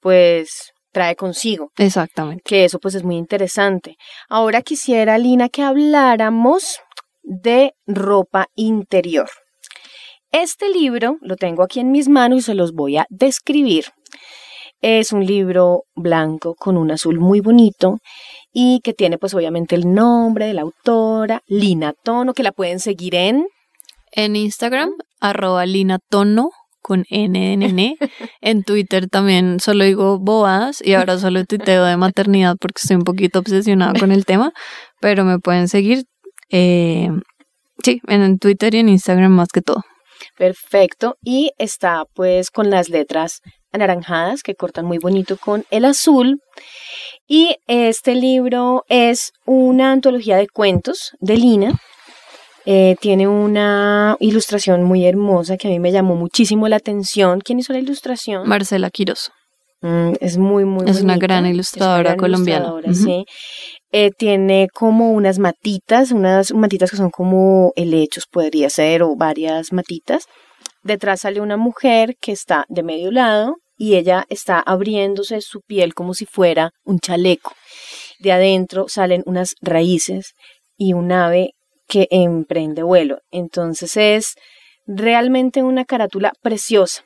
pues, 0.00 0.72
trae 0.90 1.14
consigo. 1.14 1.70
Exactamente. 1.76 2.42
Que 2.44 2.64
eso, 2.64 2.78
pues, 2.78 2.94
es 2.94 3.04
muy 3.04 3.16
interesante. 3.16 3.96
Ahora 4.28 4.62
quisiera, 4.62 5.18
Lina, 5.18 5.48
que 5.48 5.62
habláramos 5.62 6.78
de 7.22 7.72
ropa 7.86 8.46
interior. 8.54 9.28
Este 10.32 10.70
libro 10.70 11.18
lo 11.20 11.36
tengo 11.36 11.62
aquí 11.62 11.80
en 11.80 11.90
mis 11.90 12.08
manos 12.08 12.38
y 12.38 12.42
se 12.42 12.54
los 12.54 12.72
voy 12.72 12.96
a 12.96 13.06
describir. 13.10 13.84
Es 14.80 15.12
un 15.12 15.24
libro 15.24 15.84
blanco 15.94 16.54
con 16.54 16.76
un 16.76 16.90
azul 16.90 17.20
muy 17.20 17.40
bonito 17.40 17.98
y 18.52 18.80
que 18.80 18.92
tiene 18.92 19.18
pues 19.18 19.34
obviamente 19.34 19.74
el 19.74 19.92
nombre 19.92 20.46
de 20.46 20.54
la 20.54 20.62
autora, 20.62 21.40
Lina 21.46 21.94
Tono, 22.04 22.34
que 22.34 22.42
la 22.42 22.52
pueden 22.52 22.80
seguir 22.80 23.14
en... 23.14 23.46
En 24.16 24.34
Instagram, 24.34 24.90
arroba 25.20 25.66
Lina 25.66 25.98
Tono 26.08 26.50
con 26.80 27.04
NNN. 27.10 27.96
en 28.40 28.62
Twitter 28.64 29.08
también 29.08 29.60
solo 29.60 29.84
digo 29.84 30.18
bobadas 30.18 30.80
y 30.82 30.94
ahora 30.94 31.18
solo 31.18 31.44
tuiteo 31.44 31.84
de 31.84 31.98
maternidad 31.98 32.56
porque 32.58 32.80
estoy 32.82 32.96
un 32.96 33.04
poquito 33.04 33.40
obsesionada 33.40 33.92
con 34.00 34.12
el 34.12 34.24
tema, 34.24 34.52
pero 35.02 35.24
me 35.24 35.38
pueden 35.38 35.68
seguir, 35.68 36.04
eh, 36.50 37.10
sí, 37.84 38.00
en 38.08 38.38
Twitter 38.38 38.74
y 38.74 38.78
en 38.78 38.88
Instagram 38.88 39.32
más 39.32 39.48
que 39.52 39.60
todo. 39.60 39.82
Perfecto. 40.38 41.16
Y 41.22 41.50
está 41.58 42.04
pues 42.14 42.50
con 42.50 42.70
las 42.70 42.88
letras 42.88 43.42
anaranjadas 43.70 44.42
que 44.42 44.54
cortan 44.54 44.86
muy 44.86 44.96
bonito 44.96 45.36
con 45.36 45.64
el 45.70 45.84
azul. 45.84 46.40
Y 47.28 47.56
este 47.66 48.14
libro 48.14 48.84
es 48.88 49.32
una 49.44 49.92
antología 49.92 50.38
de 50.38 50.48
cuentos 50.48 51.12
de 51.20 51.36
Lina. 51.36 51.78
Eh, 52.68 52.96
tiene 53.00 53.28
una 53.28 54.16
ilustración 54.18 54.82
muy 54.82 55.06
hermosa 55.06 55.56
que 55.56 55.68
a 55.68 55.70
mí 55.70 55.78
me 55.78 55.92
llamó 55.92 56.16
muchísimo 56.16 56.68
la 56.68 56.76
atención. 56.76 57.40
¿Quién 57.40 57.60
hizo 57.60 57.72
la 57.72 57.78
ilustración? 57.78 58.48
Marcela 58.48 58.90
Quiroso. 58.90 59.30
Mm, 59.82 60.14
es 60.20 60.36
muy, 60.36 60.64
muy 60.64 60.88
Es 60.90 61.00
una 61.00 61.16
gran 61.16 61.46
ilustradora 61.46 62.16
colombiana. 62.16 62.72
sí. 62.92 63.24
Eh, 63.92 64.10
tiene 64.10 64.68
como 64.74 65.12
unas 65.12 65.38
matitas, 65.38 66.10
unas 66.10 66.52
matitas 66.52 66.90
que 66.90 66.96
son 66.96 67.10
como 67.10 67.72
helechos, 67.76 68.24
podría 68.30 68.68
ser, 68.68 69.02
o 69.04 69.14
varias 69.16 69.72
matitas. 69.72 70.24
Detrás 70.82 71.20
sale 71.20 71.40
una 71.40 71.56
mujer 71.56 72.16
que 72.20 72.32
está 72.32 72.64
de 72.68 72.82
medio 72.82 73.12
lado 73.12 73.56
y 73.76 73.94
ella 73.94 74.24
está 74.28 74.58
abriéndose 74.58 75.40
su 75.40 75.60
piel 75.60 75.94
como 75.94 76.14
si 76.14 76.26
fuera 76.26 76.70
un 76.84 76.98
chaleco. 76.98 77.52
De 78.18 78.32
adentro 78.32 78.86
salen 78.88 79.22
unas 79.24 79.54
raíces 79.60 80.32
y 80.76 80.92
un 80.92 81.12
ave 81.12 81.52
que 81.88 82.08
emprende 82.10 82.82
vuelo. 82.82 83.18
Entonces 83.30 83.96
es 83.96 84.34
realmente 84.86 85.62
una 85.62 85.84
carátula 85.84 86.32
preciosa. 86.42 87.04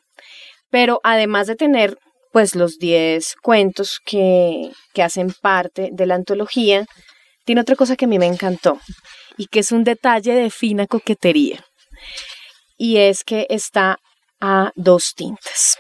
Pero 0.70 1.00
además 1.02 1.46
de 1.46 1.56
tener 1.56 1.98
pues 2.32 2.54
los 2.54 2.78
10 2.78 3.36
cuentos 3.42 4.00
que, 4.04 4.70
que 4.94 5.02
hacen 5.02 5.32
parte 5.42 5.90
de 5.92 6.06
la 6.06 6.14
antología, 6.14 6.86
tiene 7.44 7.60
otra 7.60 7.74
cosa 7.74 7.96
que 7.96 8.04
a 8.04 8.08
mí 8.08 8.18
me 8.18 8.26
encantó 8.26 8.78
y 9.36 9.46
que 9.46 9.60
es 9.60 9.72
un 9.72 9.84
detalle 9.84 10.34
de 10.34 10.50
fina 10.50 10.86
coquetería. 10.86 11.64
Y 12.76 12.98
es 12.98 13.24
que 13.24 13.46
está 13.50 13.98
a 14.40 14.70
dos 14.76 15.14
tintas. 15.14 15.78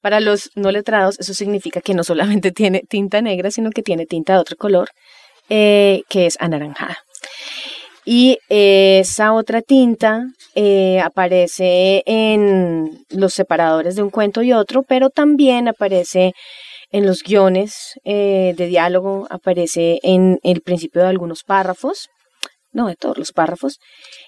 Para 0.00 0.20
los 0.20 0.50
no 0.54 0.70
letrados, 0.70 1.18
eso 1.18 1.34
significa 1.34 1.80
que 1.80 1.94
no 1.94 2.04
solamente 2.04 2.52
tiene 2.52 2.82
tinta 2.88 3.20
negra, 3.20 3.50
sino 3.50 3.70
que 3.70 3.82
tiene 3.82 4.06
tinta 4.06 4.34
de 4.34 4.38
otro 4.38 4.56
color, 4.56 4.90
eh, 5.48 6.02
que 6.08 6.26
es 6.26 6.36
anaranjada. 6.40 6.98
Y 8.10 8.38
esa 8.48 9.34
otra 9.34 9.60
tinta 9.60 10.28
eh, 10.54 10.98
aparece 10.98 12.02
en 12.06 13.04
los 13.10 13.34
separadores 13.34 13.96
de 13.96 14.02
un 14.02 14.08
cuento 14.08 14.40
y 14.40 14.54
otro, 14.54 14.82
pero 14.82 15.10
también 15.10 15.68
aparece 15.68 16.32
en 16.90 17.04
los 17.04 17.22
guiones 17.22 17.98
eh, 18.04 18.54
de 18.56 18.66
diálogo, 18.66 19.26
aparece 19.28 19.98
en 20.02 20.38
el 20.42 20.62
principio 20.62 21.02
de 21.02 21.08
algunos 21.08 21.42
párrafos, 21.42 22.08
no 22.72 22.86
de 22.88 22.96
todos 22.96 23.18
los 23.18 23.32
párrafos, 23.32 23.76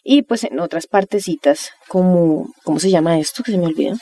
y 0.05 0.25
pues 0.25 0.45
en 0.45 0.61
otras 0.61 0.87
partecitas, 0.87 1.71
como, 1.89 2.53
¿cómo 2.65 2.81
se 2.81 2.91
llama 2.91 3.19
esto? 3.19 3.43
Que 3.43 3.53
se 3.53 3.57
me 3.57 3.69
olvidó. 3.69 3.97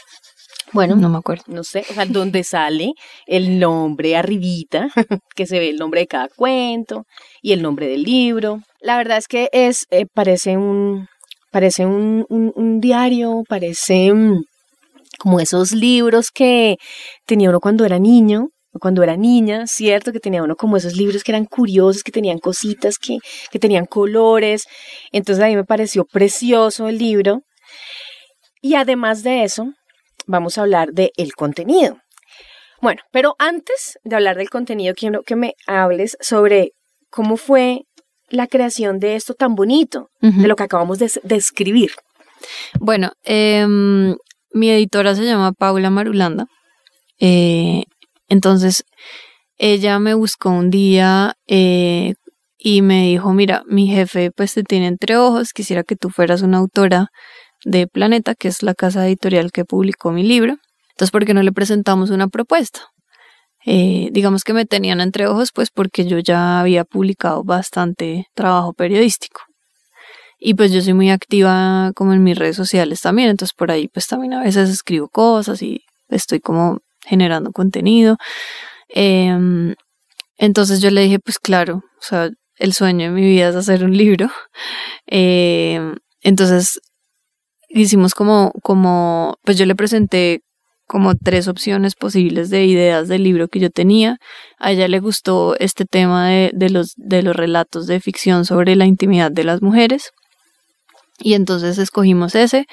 Bueno, 0.72 0.96
no 0.96 1.08
me 1.08 1.18
acuerdo. 1.18 1.44
No 1.48 1.64
sé, 1.64 1.84
o 1.90 1.94
sea, 1.94 2.06
donde 2.06 2.44
sale 2.44 2.92
el 3.26 3.58
nombre 3.58 4.16
arribita, 4.16 4.88
que 5.34 5.46
se 5.46 5.58
ve 5.58 5.70
el 5.70 5.76
nombre 5.76 6.00
de 6.00 6.06
cada 6.06 6.28
cuento 6.28 7.04
y 7.42 7.52
el 7.52 7.62
nombre 7.62 7.88
del 7.88 8.02
libro. 8.02 8.60
La 8.80 8.96
verdad 8.96 9.18
es 9.18 9.28
que 9.28 9.48
es, 9.52 9.86
eh, 9.90 10.06
parece 10.12 10.56
un, 10.56 11.08
parece 11.50 11.86
un, 11.86 12.26
un, 12.28 12.80
diario, 12.80 13.42
parece 13.48 14.12
mm, 14.12 14.42
como 15.18 15.40
esos 15.40 15.72
libros 15.72 16.30
que 16.30 16.76
tenía 17.26 17.48
uno 17.48 17.60
cuando 17.60 17.84
era 17.84 17.98
niño, 17.98 18.48
cuando 18.80 19.02
era 19.02 19.16
niña, 19.16 19.66
¿cierto? 19.66 20.12
Que 20.12 20.20
tenía 20.20 20.42
uno 20.42 20.54
como 20.54 20.76
esos 20.76 20.94
libros 20.96 21.24
que 21.24 21.32
eran 21.32 21.46
curiosos, 21.46 22.02
que 22.02 22.12
tenían 22.12 22.38
cositas, 22.38 22.98
que, 22.98 23.18
que 23.50 23.58
tenían 23.58 23.86
colores. 23.86 24.64
Entonces 25.12 25.42
a 25.44 25.48
mí 25.48 25.56
me 25.56 25.64
pareció 25.64 26.04
precioso 26.04 26.88
el 26.88 26.98
libro. 26.98 27.42
Y 28.60 28.74
además 28.74 29.22
de 29.22 29.44
eso, 29.44 29.72
vamos 30.26 30.58
a 30.58 30.62
hablar 30.62 30.92
del 30.92 31.10
el 31.16 31.34
contenido. 31.34 31.98
Bueno, 32.80 33.02
pero 33.10 33.34
antes 33.38 33.98
de 34.04 34.16
hablar 34.16 34.36
del 34.36 34.50
contenido, 34.50 34.94
quiero 34.94 35.22
que 35.22 35.36
me 35.36 35.54
hables 35.66 36.16
sobre 36.20 36.72
cómo 37.10 37.36
fue 37.36 37.82
la 38.28 38.46
creación 38.46 38.98
de 38.98 39.16
esto 39.16 39.34
tan 39.34 39.54
bonito, 39.54 40.10
de 40.20 40.46
lo 40.46 40.54
que 40.54 40.62
acabamos 40.62 40.98
de 40.98 41.10
describir. 41.22 41.92
Bueno, 42.78 43.12
em, 43.24 44.14
mi 44.52 44.70
editora 44.70 45.14
se 45.14 45.24
llama 45.24 45.52
Paula 45.52 45.90
Marulanda. 45.90 46.46
Eh, 47.18 47.84
entonces, 48.28 48.84
ella 49.56 49.98
me 49.98 50.14
buscó 50.14 50.50
un 50.50 50.70
día 50.70 51.34
eh, 51.46 52.14
y 52.58 52.82
me 52.82 53.08
dijo, 53.08 53.32
mira, 53.32 53.62
mi 53.66 53.88
jefe 53.88 54.30
pues 54.30 54.54
te 54.54 54.62
tiene 54.62 54.86
entre 54.86 55.16
ojos, 55.16 55.52
quisiera 55.52 55.82
que 55.82 55.96
tú 55.96 56.10
fueras 56.10 56.42
una 56.42 56.58
autora 56.58 57.08
de 57.64 57.86
Planeta, 57.86 58.34
que 58.34 58.48
es 58.48 58.62
la 58.62 58.74
casa 58.74 59.06
editorial 59.06 59.52
que 59.52 59.64
publicó 59.64 60.10
mi 60.12 60.22
libro. 60.22 60.56
Entonces, 60.90 61.10
¿por 61.10 61.24
qué 61.24 61.34
no 61.34 61.42
le 61.42 61.52
presentamos 61.52 62.10
una 62.10 62.28
propuesta? 62.28 62.80
Eh, 63.66 64.08
digamos 64.12 64.44
que 64.44 64.52
me 64.52 64.66
tenían 64.66 65.00
entre 65.00 65.26
ojos, 65.26 65.50
pues 65.52 65.70
porque 65.70 66.06
yo 66.06 66.18
ya 66.18 66.60
había 66.60 66.84
publicado 66.84 67.44
bastante 67.44 68.26
trabajo 68.34 68.72
periodístico. 68.72 69.42
Y 70.38 70.54
pues 70.54 70.72
yo 70.72 70.80
soy 70.80 70.94
muy 70.94 71.10
activa 71.10 71.92
como 71.94 72.12
en 72.12 72.22
mis 72.22 72.38
redes 72.38 72.56
sociales 72.56 73.00
también, 73.00 73.30
entonces 73.30 73.54
por 73.54 73.70
ahí 73.70 73.88
pues 73.88 74.06
también 74.06 74.34
a 74.34 74.42
veces 74.42 74.70
escribo 74.70 75.08
cosas 75.08 75.62
y 75.62 75.84
estoy 76.08 76.40
como 76.40 76.78
generando 77.04 77.52
contenido. 77.52 78.16
Em, 78.88 79.74
entonces 80.38 80.80
yo 80.80 80.90
le 80.90 81.02
dije, 81.02 81.18
pues 81.18 81.38
claro, 81.38 81.82
o 81.98 82.02
sea, 82.02 82.30
el 82.56 82.72
sueño 82.72 83.06
de 83.06 83.12
mi 83.12 83.22
vida 83.22 83.48
es 83.48 83.56
hacer 83.56 83.84
un 83.84 83.96
libro. 83.96 84.30
Em, 85.06 85.96
entonces 86.22 86.80
hicimos 87.68 88.14
como, 88.14 88.52
como, 88.62 89.36
pues 89.44 89.56
yo 89.58 89.66
le 89.66 89.74
presenté 89.74 90.40
como 90.86 91.14
tres 91.14 91.48
opciones 91.48 91.94
posibles 91.94 92.48
de 92.48 92.64
ideas 92.64 93.08
del 93.08 93.22
libro 93.22 93.48
que 93.48 93.60
yo 93.60 93.70
tenía. 93.70 94.16
A 94.58 94.72
ella 94.72 94.88
le 94.88 95.00
gustó 95.00 95.54
este 95.58 95.84
tema 95.84 96.28
de, 96.28 96.50
de 96.54 96.70
los, 96.70 96.94
de 96.96 97.22
los 97.22 97.36
relatos 97.36 97.86
de 97.86 98.00
ficción 98.00 98.46
sobre 98.46 98.74
la 98.74 98.86
intimidad 98.86 99.30
de 99.30 99.44
las 99.44 99.60
mujeres. 99.60 100.10
Y 101.18 101.34
entonces 101.34 101.78
escogimos 101.78 102.34
ese, 102.34 102.66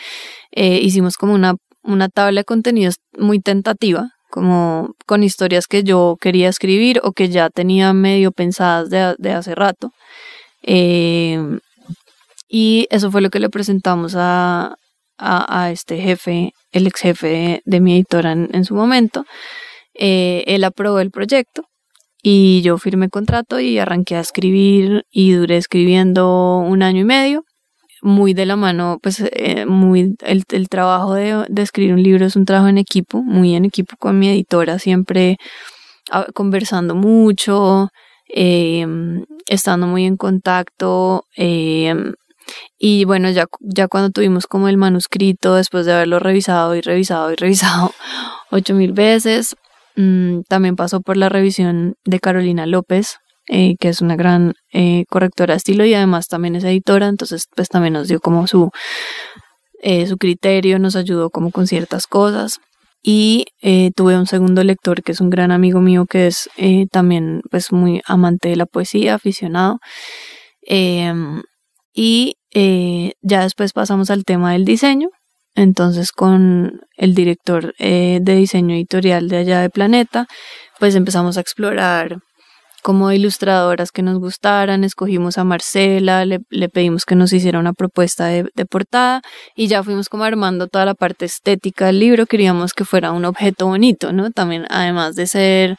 eh, 0.52 0.80
hicimos 0.82 1.18
como 1.18 1.34
una, 1.34 1.56
una 1.84 2.10
tabla 2.10 2.42
de 2.42 2.46
contenidos 2.46 2.96
muy 3.18 3.40
tentativa, 3.40 4.12
como 4.30 4.94
con 5.06 5.24
historias 5.24 5.68
que 5.68 5.84
yo 5.84 6.16
quería 6.22 6.48
escribir 6.48 7.02
o 7.04 7.12
que 7.12 7.30
ya 7.30 7.50
tenía 7.50 7.92
medio 7.94 8.32
pensadas 8.32 8.90
de, 8.90 9.16
de 9.18 9.32
hace 9.32 9.56
rato. 9.56 9.92
Eh, 10.64 11.60
y 12.48 12.88
eso 12.92 13.12
fue 13.12 13.22
lo 13.22 13.30
que 13.30 13.40
le 13.40 13.50
presentamos 13.50 14.14
a, 14.16 14.76
a, 15.18 15.72
este 15.72 16.00
jefe, 16.00 16.54
el 16.72 16.88
ex 16.88 17.02
jefe 17.02 17.62
de, 17.66 17.80
mi 17.80 17.96
editora 17.96 18.32
en, 18.34 18.66
su 18.66 18.76
momento. 18.76 19.26
Eh, 19.94 20.44
él 20.48 20.64
aprobó 20.64 21.00
el 21.00 21.12
proyecto 21.12 21.64
y 22.22 22.62
yo 22.64 22.78
firmé 22.78 23.10
contrato 23.10 23.60
y 23.60 23.78
arranqué 23.78 24.16
a 24.16 24.20
escribir 24.20 25.06
y 25.12 25.34
duré 25.34 25.58
escribiendo 25.58 26.58
un 26.58 26.84
año 26.84 27.02
y 27.02 27.06
medio. 27.06 27.44
Muy 28.02 28.34
de 28.34 28.46
la 28.46 28.56
mano, 28.56 29.00
pues 29.02 29.24
eh, 29.32 29.66
muy 29.66 30.16
el, 30.22 30.44
el 30.50 30.70
trabajo 30.70 31.14
de, 31.14 31.46
escribir 31.58 31.94
un 31.94 32.04
libro 32.04 32.26
es 32.26 32.36
un 32.36 32.46
trabajo 32.46 32.68
en 32.68 32.78
equipo, 32.78 33.24
muy 33.24 33.56
en 33.56 33.66
equipo 33.66 33.96
con 33.98 34.20
mi 34.20 34.28
editora, 34.28 34.80
siempre 34.80 35.38
ah, 36.12 36.28
conversando 36.34 36.94
mucho, 36.94 37.90
eh, 38.28 38.86
estando 39.48 39.88
muy 39.88 40.06
en 40.06 40.18
contacto, 40.18 41.26
eh, 41.38 41.94
y 42.78 43.06
bueno, 43.06 43.30
ya, 43.30 43.46
ya 43.60 43.88
cuando 43.88 44.10
tuvimos 44.10 44.48
como 44.48 44.68
el 44.68 44.78
manuscrito, 44.78 45.56
después 45.56 45.86
de 45.86 45.94
haberlo 45.94 46.20
revisado 46.20 46.76
y 46.76 46.82
revisado 46.82 47.32
y 47.32 47.36
revisado 47.36 47.92
ocho 48.52 48.74
mil 48.74 48.94
veces, 48.94 49.56
mmm, 49.96 50.42
también 50.48 50.76
pasó 50.76 51.02
por 51.02 51.18
la 51.18 51.30
revisión 51.30 51.96
de 52.06 52.20
Carolina 52.20 52.66
López, 52.66 53.18
eh, 53.48 53.76
que 53.80 53.90
es 53.90 54.02
una 54.02 54.16
gran 54.16 54.56
eh, 54.74 55.06
correctora 55.10 55.54
de 55.54 55.58
estilo 55.58 55.86
y 55.86 55.94
además 55.94 56.28
también 56.28 56.56
es 56.56 56.64
editora, 56.64 57.08
entonces 57.08 57.46
pues 57.56 57.70
también 57.70 57.94
nos 57.94 58.08
dio 58.08 58.20
como 58.20 58.48
su, 58.48 58.72
eh, 59.82 60.08
su 60.08 60.18
criterio, 60.18 60.80
nos 60.80 60.96
ayudó 60.96 61.30
como 61.30 61.52
con 61.52 61.68
ciertas 61.68 62.08
cosas. 62.08 62.60
Y 63.08 63.46
eh, 63.62 63.92
tuve 63.96 64.18
un 64.18 64.26
segundo 64.26 64.64
lector 64.64 65.04
que 65.04 65.12
es 65.12 65.22
un 65.22 65.30
gran 65.30 65.52
amigo 65.52 65.80
mío 65.80 66.08
que 66.08 66.26
es 66.26 66.50
también 66.92 67.44
pues 67.52 67.72
muy 67.72 68.02
amante 68.08 68.50
de 68.50 68.56
la 68.56 68.66
poesía, 68.66 69.14
aficionado. 69.14 69.78
Y 71.96 72.36
eh, 72.54 73.14
ya 73.22 73.42
después 73.42 73.74
pasamos 73.74 74.12
al 74.12 74.26
tema 74.26 74.52
del 74.54 74.66
diseño. 74.66 75.10
Entonces 75.56 76.12
con 76.12 76.82
el 76.98 77.16
director 77.16 77.74
eh, 77.80 78.20
de 78.22 78.36
diseño 78.36 78.76
editorial 78.76 79.30
de 79.30 79.38
allá 79.38 79.62
de 79.62 79.70
Planeta, 79.70 80.28
pues 80.80 80.96
empezamos 80.96 81.38
a 81.38 81.42
explorar 81.42 82.18
como 82.86 83.12
ilustradoras 83.12 83.92
que 83.92 84.04
nos 84.04 84.20
gustaran, 84.20 84.84
escogimos 84.84 85.40
a 85.40 85.44
Marcela, 85.44 86.24
le, 86.24 86.42
le 86.52 86.70
pedimos 86.70 87.06
que 87.06 87.16
nos 87.16 87.34
hiciera 87.34 87.58
una 87.58 87.74
propuesta 87.74 88.28
de, 88.28 88.46
de, 88.54 88.66
portada 88.68 89.24
y 89.56 89.68
ya 89.68 89.82
fuimos 89.82 90.08
como 90.08 90.24
armando 90.24 90.68
toda 90.68 90.86
la 90.86 90.94
parte 90.94 91.26
estética 91.26 91.88
del 91.88 92.00
libro, 92.00 92.28
queríamos 92.28 92.74
que 92.74 92.86
fuera 92.86 93.12
un 93.12 93.26
objeto 93.26 93.66
bonito, 93.66 94.14
¿no? 94.14 94.30
También 94.30 94.68
además 94.70 95.16
de 95.16 95.26
ser, 95.26 95.78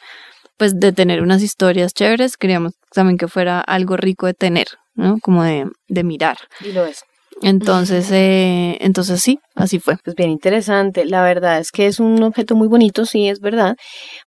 pues 0.57 0.77
de 0.81 0.91
tener 0.91 1.21
unas 1.21 1.41
historias 1.43 1.93
chéveres, 1.93 2.35
queríamos 2.35 2.73
también 2.91 3.17
que 3.17 3.29
fuera 3.29 3.61
algo 3.61 3.95
rico 3.95 4.25
de 4.25 4.33
tener, 4.33 4.67
¿no? 4.97 5.19
Como 5.21 5.43
de, 5.43 5.69
de 5.87 6.03
mirar. 6.03 6.37
Y 6.59 6.73
lo 6.73 6.85
es. 6.85 7.03
Entonces, 7.41 8.09
eh, 8.11 8.77
entonces 8.81 9.21
sí, 9.21 9.39
así 9.55 9.79
fue. 9.79 9.97
Pues 10.03 10.15
bien 10.15 10.31
interesante. 10.31 11.05
La 11.05 11.23
verdad 11.23 11.59
es 11.59 11.71
que 11.71 11.85
es 11.85 11.99
un 11.99 12.21
objeto 12.23 12.55
muy 12.55 12.67
bonito, 12.67 13.05
sí, 13.05 13.29
es 13.29 13.39
verdad. 13.39 13.75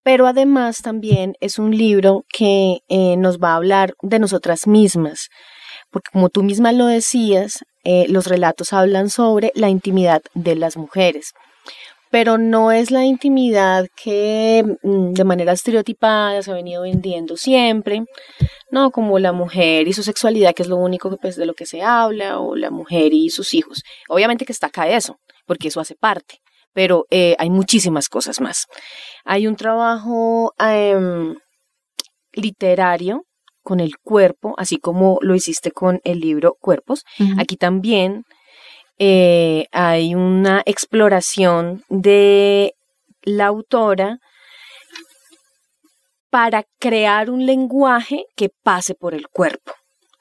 Pero 0.02 0.26
además 0.26 0.82
también 0.82 1.32
es 1.40 1.58
un 1.58 1.76
libro 1.76 2.24
que 2.28 2.78
eh, 2.88 3.16
nos 3.16 3.38
va 3.38 3.52
a 3.52 3.56
hablar 3.56 3.94
de 4.02 4.18
nosotras 4.18 4.66
mismas. 4.66 5.28
Porque 5.90 6.10
como 6.12 6.28
tú 6.28 6.42
misma 6.42 6.72
lo 6.72 6.86
decías, 6.86 7.64
eh, 7.82 8.06
los 8.08 8.26
relatos 8.26 8.72
hablan 8.74 9.08
sobre 9.08 9.52
la 9.54 9.70
intimidad 9.70 10.20
de 10.34 10.54
las 10.54 10.76
mujeres 10.76 11.32
pero 12.10 12.38
no 12.38 12.72
es 12.72 12.90
la 12.90 13.04
intimidad 13.04 13.86
que 13.96 14.64
mm, 14.82 15.12
de 15.12 15.24
manera 15.24 15.52
estereotipada 15.52 16.42
se 16.42 16.50
ha 16.50 16.54
venido 16.54 16.82
vendiendo 16.82 17.36
siempre, 17.36 18.04
no 18.70 18.90
como 18.90 19.18
la 19.18 19.32
mujer 19.32 19.88
y 19.88 19.92
su 19.92 20.02
sexualidad, 20.02 20.54
que 20.54 20.62
es 20.62 20.68
lo 20.68 20.76
único 20.76 21.14
pues, 21.16 21.36
de 21.36 21.46
lo 21.46 21.54
que 21.54 21.66
se 21.66 21.82
habla, 21.82 22.40
o 22.40 22.56
la 22.56 22.70
mujer 22.70 23.12
y 23.12 23.30
sus 23.30 23.54
hijos. 23.54 23.82
Obviamente 24.08 24.44
que 24.44 24.52
está 24.52 24.68
acá 24.68 24.88
eso, 24.88 25.16
porque 25.46 25.68
eso 25.68 25.80
hace 25.80 25.94
parte, 25.94 26.38
pero 26.72 27.06
eh, 27.10 27.36
hay 27.38 27.50
muchísimas 27.50 28.08
cosas 28.08 28.40
más. 28.40 28.66
Hay 29.24 29.46
un 29.46 29.56
trabajo 29.56 30.52
eh, 30.58 31.34
literario 32.32 33.22
con 33.62 33.80
el 33.80 33.98
cuerpo, 33.98 34.54
así 34.56 34.78
como 34.78 35.18
lo 35.20 35.34
hiciste 35.34 35.72
con 35.72 36.00
el 36.04 36.20
libro 36.20 36.56
Cuerpos. 36.58 37.04
Uh 37.18 37.24
-huh. 37.24 37.42
Aquí 37.42 37.56
también 37.56 38.24
eh, 38.98 39.66
hay 39.72 40.14
una 40.14 40.62
exploración 40.66 41.82
de 41.88 42.74
la 43.22 43.46
autora 43.46 44.18
para 46.30 46.64
crear 46.78 47.30
un 47.30 47.46
lenguaje 47.46 48.24
que 48.36 48.50
pase 48.62 48.94
por 48.94 49.14
el 49.14 49.28
cuerpo. 49.28 49.72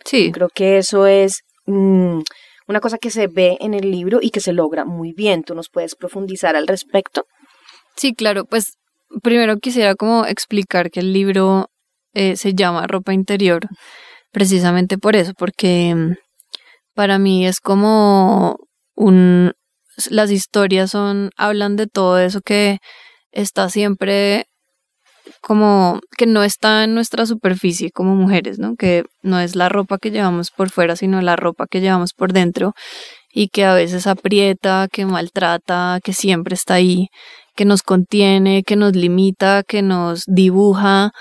Sí. 0.05 0.31
Creo 0.31 0.49
que 0.49 0.77
eso 0.77 1.05
es 1.05 1.41
mmm, 1.65 2.21
una 2.67 2.79
cosa 2.79 2.97
que 2.97 3.11
se 3.11 3.27
ve 3.27 3.57
en 3.59 3.73
el 3.73 3.91
libro 3.91 4.19
y 4.21 4.29
que 4.29 4.39
se 4.39 4.53
logra 4.53 4.85
muy 4.85 5.13
bien. 5.13 5.43
¿Tú 5.43 5.55
nos 5.55 5.69
puedes 5.69 5.95
profundizar 5.95 6.55
al 6.55 6.67
respecto? 6.67 7.25
Sí, 7.95 8.13
claro. 8.13 8.45
Pues 8.45 8.77
primero 9.23 9.57
quisiera 9.57 9.95
como 9.95 10.25
explicar 10.25 10.91
que 10.91 10.99
el 10.99 11.13
libro 11.13 11.67
eh, 12.13 12.35
se 12.35 12.53
llama 12.53 12.87
Ropa 12.87 13.13
Interior 13.13 13.67
precisamente 14.31 14.97
por 14.97 15.15
eso, 15.15 15.33
porque 15.37 15.93
mm, 15.95 16.15
para 16.93 17.17
mí 17.19 17.47
es 17.47 17.59
como 17.59 18.57
las 20.09 20.31
historias 20.31 20.91
son 20.91 21.31
hablan 21.37 21.75
de 21.75 21.87
todo 21.87 22.19
eso 22.19 22.41
que 22.41 22.79
está 23.31 23.69
siempre 23.69 24.45
como 25.41 25.99
que 26.17 26.25
no 26.25 26.43
está 26.43 26.83
en 26.83 26.95
nuestra 26.95 27.25
superficie 27.25 27.91
como 27.91 28.15
mujeres, 28.15 28.59
¿no? 28.59 28.75
Que 28.75 29.03
no 29.21 29.39
es 29.39 29.55
la 29.55 29.69
ropa 29.69 29.97
que 29.97 30.11
llevamos 30.11 30.51
por 30.51 30.69
fuera, 30.69 30.95
sino 30.95 31.21
la 31.21 31.35
ropa 31.35 31.67
que 31.67 31.81
llevamos 31.81 32.13
por 32.13 32.33
dentro 32.33 32.73
y 33.31 33.49
que 33.49 33.65
a 33.65 33.73
veces 33.73 34.07
aprieta, 34.07 34.87
que 34.91 35.05
maltrata, 35.05 35.99
que 36.03 36.13
siempre 36.13 36.55
está 36.55 36.75
ahí, 36.75 37.09
que 37.55 37.65
nos 37.65 37.83
contiene, 37.83 38.63
que 38.63 38.75
nos 38.75 38.95
limita, 38.95 39.63
que 39.63 39.81
nos 39.81 40.23
dibuja, 40.27 41.11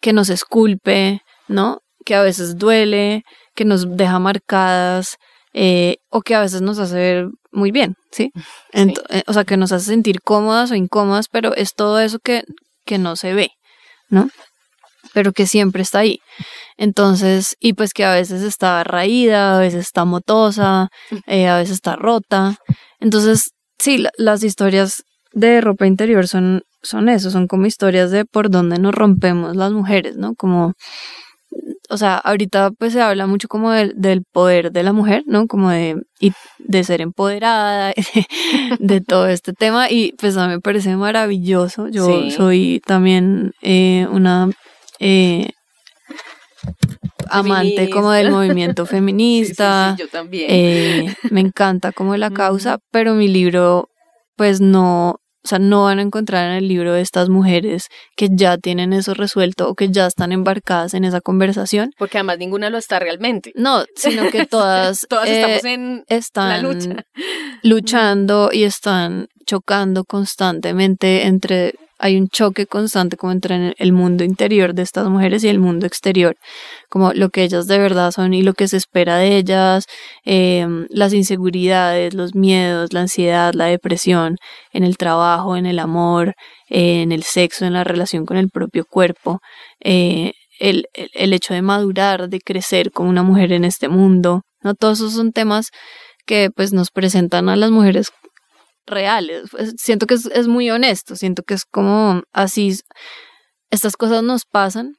que 0.00 0.12
nos 0.12 0.28
esculpe, 0.30 1.22
¿no? 1.48 1.80
Que 2.04 2.14
a 2.14 2.22
veces 2.22 2.56
duele, 2.56 3.22
que 3.54 3.64
nos 3.64 3.96
deja 3.96 4.18
marcadas, 4.18 5.16
eh, 5.54 5.98
o 6.10 6.20
que 6.22 6.34
a 6.34 6.40
veces 6.40 6.62
nos 6.62 6.78
hace 6.78 6.96
ver 6.96 7.28
muy 7.52 7.70
bien, 7.70 7.94
¿sí? 8.10 8.32
Ent 8.72 8.98
sí. 8.98 9.22
o 9.26 9.32
sea, 9.32 9.44
que 9.44 9.56
nos 9.56 9.70
hace 9.72 9.86
sentir 9.86 10.20
cómodas 10.20 10.72
o 10.72 10.74
incómodas, 10.74 11.28
pero 11.28 11.54
es 11.54 11.74
todo 11.74 12.00
eso 12.00 12.18
que, 12.18 12.42
que 12.84 12.98
no 12.98 13.14
se 13.14 13.34
ve, 13.34 13.50
¿no? 14.10 14.28
Pero 15.12 15.32
que 15.32 15.46
siempre 15.46 15.82
está 15.82 16.00
ahí. 16.00 16.18
Entonces, 16.76 17.56
y 17.60 17.74
pues 17.74 17.92
que 17.92 18.04
a 18.04 18.12
veces 18.12 18.42
está 18.42 18.82
raída, 18.82 19.56
a 19.56 19.60
veces 19.60 19.86
está 19.86 20.04
motosa, 20.04 20.88
eh, 21.26 21.46
a 21.46 21.58
veces 21.58 21.74
está 21.74 21.94
rota. 21.94 22.56
Entonces, 22.98 23.50
sí, 23.78 23.98
la, 23.98 24.10
las 24.16 24.42
historias 24.42 25.04
de 25.32 25.60
ropa 25.60 25.86
interior 25.86 26.26
son, 26.26 26.62
son 26.82 27.08
eso, 27.08 27.30
son 27.30 27.46
como 27.46 27.66
historias 27.66 28.10
de 28.10 28.24
por 28.24 28.50
dónde 28.50 28.78
nos 28.78 28.94
rompemos 28.94 29.54
las 29.54 29.70
mujeres, 29.70 30.16
¿no? 30.16 30.34
Como 30.34 30.74
o 31.90 31.96
sea, 31.96 32.16
ahorita 32.16 32.72
pues 32.72 32.92
se 32.92 33.00
habla 33.00 33.26
mucho 33.26 33.48
como 33.48 33.70
de, 33.70 33.92
del 33.94 34.24
poder 34.24 34.72
de 34.72 34.82
la 34.82 34.92
mujer, 34.92 35.22
¿no? 35.26 35.46
Como 35.46 35.70
de, 35.70 36.02
y 36.20 36.32
de 36.58 36.84
ser 36.84 37.00
empoderada, 37.00 37.88
de, 37.88 37.94
de, 38.78 39.00
todo 39.00 39.28
este 39.28 39.52
tema 39.52 39.90
y 39.90 40.12
pues 40.12 40.36
a 40.36 40.46
mí 40.46 40.54
me 40.54 40.60
parece 40.60 40.96
maravilloso. 40.96 41.88
Yo 41.88 42.06
sí. 42.06 42.30
soy 42.30 42.82
también 42.86 43.52
eh, 43.62 44.06
una 44.10 44.50
eh, 44.98 45.50
amante 47.28 47.74
feminista. 47.74 47.94
como 47.94 48.10
del 48.12 48.30
movimiento 48.30 48.86
feminista. 48.86 49.94
Sí, 49.96 50.02
yo 50.02 50.08
también. 50.08 50.46
Eh, 50.48 51.14
me 51.30 51.40
encanta 51.40 51.92
como 51.92 52.16
la 52.16 52.30
causa, 52.32 52.78
pero 52.90 53.14
mi 53.14 53.28
libro 53.28 53.88
pues 54.36 54.60
no, 54.60 55.20
o 55.44 55.48
sea, 55.48 55.58
no 55.58 55.84
van 55.84 55.98
a 55.98 56.02
encontrar 56.02 56.50
en 56.50 56.56
el 56.56 56.68
libro 56.68 56.94
de 56.94 57.02
estas 57.02 57.28
mujeres 57.28 57.88
que 58.16 58.28
ya 58.32 58.56
tienen 58.56 58.94
eso 58.94 59.12
resuelto 59.12 59.68
o 59.68 59.74
que 59.74 59.90
ya 59.90 60.06
están 60.06 60.32
embarcadas 60.32 60.94
en 60.94 61.04
esa 61.04 61.20
conversación. 61.20 61.92
Porque 61.98 62.16
además 62.16 62.38
ninguna 62.38 62.70
lo 62.70 62.78
está 62.78 62.98
realmente. 62.98 63.52
No, 63.54 63.84
sino 63.94 64.30
que 64.30 64.46
todas, 64.50 65.06
todas 65.06 65.28
eh, 65.28 65.42
estamos 65.42 65.64
en 65.64 66.04
están 66.08 66.48
la 66.48 66.72
lucha. 66.72 67.04
luchando 67.62 68.48
y 68.52 68.64
están 68.64 69.28
chocando 69.44 70.04
constantemente 70.04 71.26
entre 71.26 71.74
hay 71.98 72.16
un 72.16 72.28
choque 72.28 72.66
constante 72.66 73.16
como 73.16 73.32
entre 73.32 73.74
el 73.78 73.92
mundo 73.92 74.24
interior 74.24 74.74
de 74.74 74.82
estas 74.82 75.08
mujeres 75.08 75.44
y 75.44 75.48
el 75.48 75.58
mundo 75.58 75.86
exterior, 75.86 76.36
como 76.88 77.12
lo 77.12 77.30
que 77.30 77.44
ellas 77.44 77.66
de 77.66 77.78
verdad 77.78 78.10
son 78.10 78.34
y 78.34 78.42
lo 78.42 78.54
que 78.54 78.68
se 78.68 78.76
espera 78.76 79.16
de 79.16 79.36
ellas, 79.36 79.86
em, 80.24 80.86
las 80.90 81.12
inseguridades, 81.12 82.14
los 82.14 82.34
miedos, 82.34 82.92
la 82.92 83.00
ansiedad, 83.00 83.54
la 83.54 83.66
depresión, 83.66 84.36
en 84.72 84.84
el 84.84 84.96
trabajo, 84.96 85.56
en 85.56 85.66
el 85.66 85.78
amor, 85.78 86.34
en 86.68 87.12
el 87.12 87.22
sexo, 87.22 87.64
en 87.64 87.74
la 87.74 87.84
relación 87.84 88.26
con 88.26 88.36
el 88.36 88.50
propio 88.50 88.84
cuerpo, 88.84 89.40
eh, 89.80 90.32
el, 90.60 90.86
el, 90.94 91.32
hecho 91.32 91.54
de 91.54 91.62
madurar, 91.62 92.28
de 92.28 92.40
crecer 92.40 92.90
como 92.92 93.10
una 93.10 93.22
mujer 93.22 93.52
en 93.52 93.64
este 93.64 93.88
mundo, 93.88 94.42
¿no? 94.62 94.74
Todos 94.74 95.00
esos 95.00 95.14
son 95.14 95.32
temas 95.32 95.70
que 96.26 96.50
pues 96.54 96.72
nos 96.72 96.90
presentan 96.90 97.48
a 97.48 97.56
las 97.56 97.70
mujeres 97.70 98.10
reales. 98.86 99.48
Pues, 99.50 99.74
siento 99.78 100.06
que 100.06 100.14
es, 100.14 100.48
muy 100.48 100.70
honesto, 100.70 101.16
siento 101.16 101.42
que 101.42 101.54
es 101.54 101.64
como 101.64 102.22
así, 102.32 102.78
estas 103.70 103.96
cosas 103.96 104.22
nos 104.22 104.44
pasan 104.44 104.94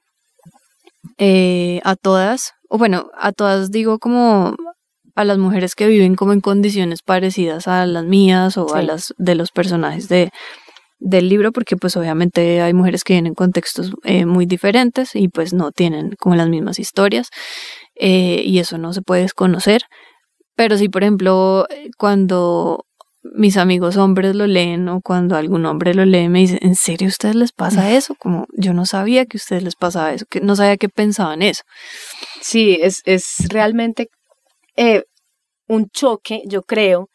eh, 1.18 1.82
a 1.84 1.96
todas, 1.96 2.54
o 2.70 2.78
bueno, 2.78 3.10
a 3.18 3.32
todas 3.32 3.72
digo 3.72 4.00
como 4.00 4.56
a 5.16 5.24
las 5.24 5.38
mujeres 5.38 5.76
que 5.76 5.88
viven 5.88 6.16
como 6.16 6.34
en 6.34 6.42
condiciones 6.42 7.02
parecidas 7.02 7.68
a 7.68 7.86
las 7.86 8.04
mías 8.04 8.58
o 8.58 8.76
a 8.76 8.82
las 8.82 9.14
de 9.18 9.36
los 9.36 9.52
personajes 9.52 10.10
de, 10.10 10.30
del 11.00 11.30
libro, 11.30 11.52
porque 11.52 11.78
pues 11.78 11.96
obviamente 11.96 12.62
hay 12.62 12.74
mujeres 12.74 13.04
que 13.04 13.14
vienen 13.14 13.32
en 13.32 13.36
contextos 13.36 13.94
eh, 14.04 14.26
muy 14.26 14.46
diferentes 14.46 15.16
y 15.16 15.30
pues 15.30 15.54
no 15.54 15.72
tienen 15.72 16.16
como 16.20 16.36
las 16.36 16.50
mismas 16.50 16.80
historias 16.80 17.30
eh, 17.96 18.42
y 18.46 18.60
eso 18.60 18.78
no 18.78 18.94
se 18.94 19.02
puede 19.02 19.22
desconocer. 19.22 19.84
Pero 20.56 20.78
si, 20.78 20.90
por 20.90 21.04
ejemplo, 21.04 21.68
cuando 21.98 22.85
mis 23.34 23.58
amigos 23.58 23.98
hombres 23.98 24.36
lo 24.36 24.48
leen 24.48 24.88
o 24.90 25.02
cuando 25.02 25.36
algún 25.36 25.66
hombre 25.66 25.94
lo 25.94 26.06
lee 26.06 26.30
me 26.30 26.40
dice, 26.40 26.60
¿en 26.62 26.76
serio 26.76 27.08
a 27.08 27.10
ustedes 27.10 27.36
les 27.36 27.52
pasa 27.52 27.92
eso? 27.92 28.16
Como 28.16 28.46
yo 28.56 28.74
no 28.74 28.86
sabía 28.86 29.26
que 29.26 29.38
a 29.38 29.42
ustedes 29.42 29.64
les 29.64 29.76
pasaba 29.76 30.14
eso, 30.14 30.26
que 30.30 30.42
no 30.42 30.56
sabía 30.56 30.78
que 30.78 30.90
pensaban 30.90 31.42
eso. 31.42 31.64
Sí, 32.42 32.78
es, 32.82 33.02
es 33.06 33.48
realmente 33.50 34.10
eh, 34.76 35.04
un 35.68 35.90
choque, 35.90 36.42
yo 36.46 36.62
creo, 36.62 37.10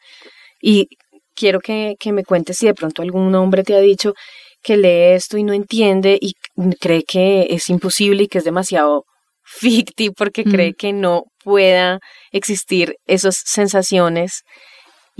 y 0.61 0.89
quiero 1.35 1.59
que, 1.59 1.95
que 1.99 2.11
me 2.11 2.23
cuentes 2.23 2.57
si 2.57 2.65
de 2.65 2.73
pronto 2.73 3.01
algún 3.01 3.33
hombre 3.35 3.63
te 3.63 3.75
ha 3.75 3.79
dicho 3.79 4.13
que 4.61 4.77
lee 4.77 5.15
esto 5.15 5.37
y 5.37 5.43
no 5.43 5.53
entiende 5.53 6.17
y 6.21 6.33
cree 6.79 7.03
que 7.03 7.47
es 7.49 7.69
imposible 7.69 8.23
y 8.23 8.27
que 8.27 8.39
es 8.39 8.43
demasiado 8.43 9.05
ficti 9.43 10.11
porque 10.11 10.43
cree 10.43 10.73
que 10.73 10.93
no 10.93 11.23
pueda 11.43 11.99
existir 12.31 12.95
esas 13.05 13.41
sensaciones 13.43 14.43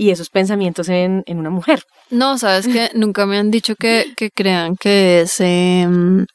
y 0.02 0.10
esos 0.10 0.30
pensamientos 0.30 0.88
en, 0.88 1.22
una 1.28 1.50
mujer. 1.50 1.84
No, 2.10 2.36
sabes 2.36 2.66
que 2.66 2.90
nunca 2.94 3.24
me 3.24 3.38
han 3.38 3.52
dicho 3.52 3.76
que, 3.76 4.12
crean 4.34 4.76
que 4.76 5.20
es... 5.20 5.38
Em, 5.38 6.26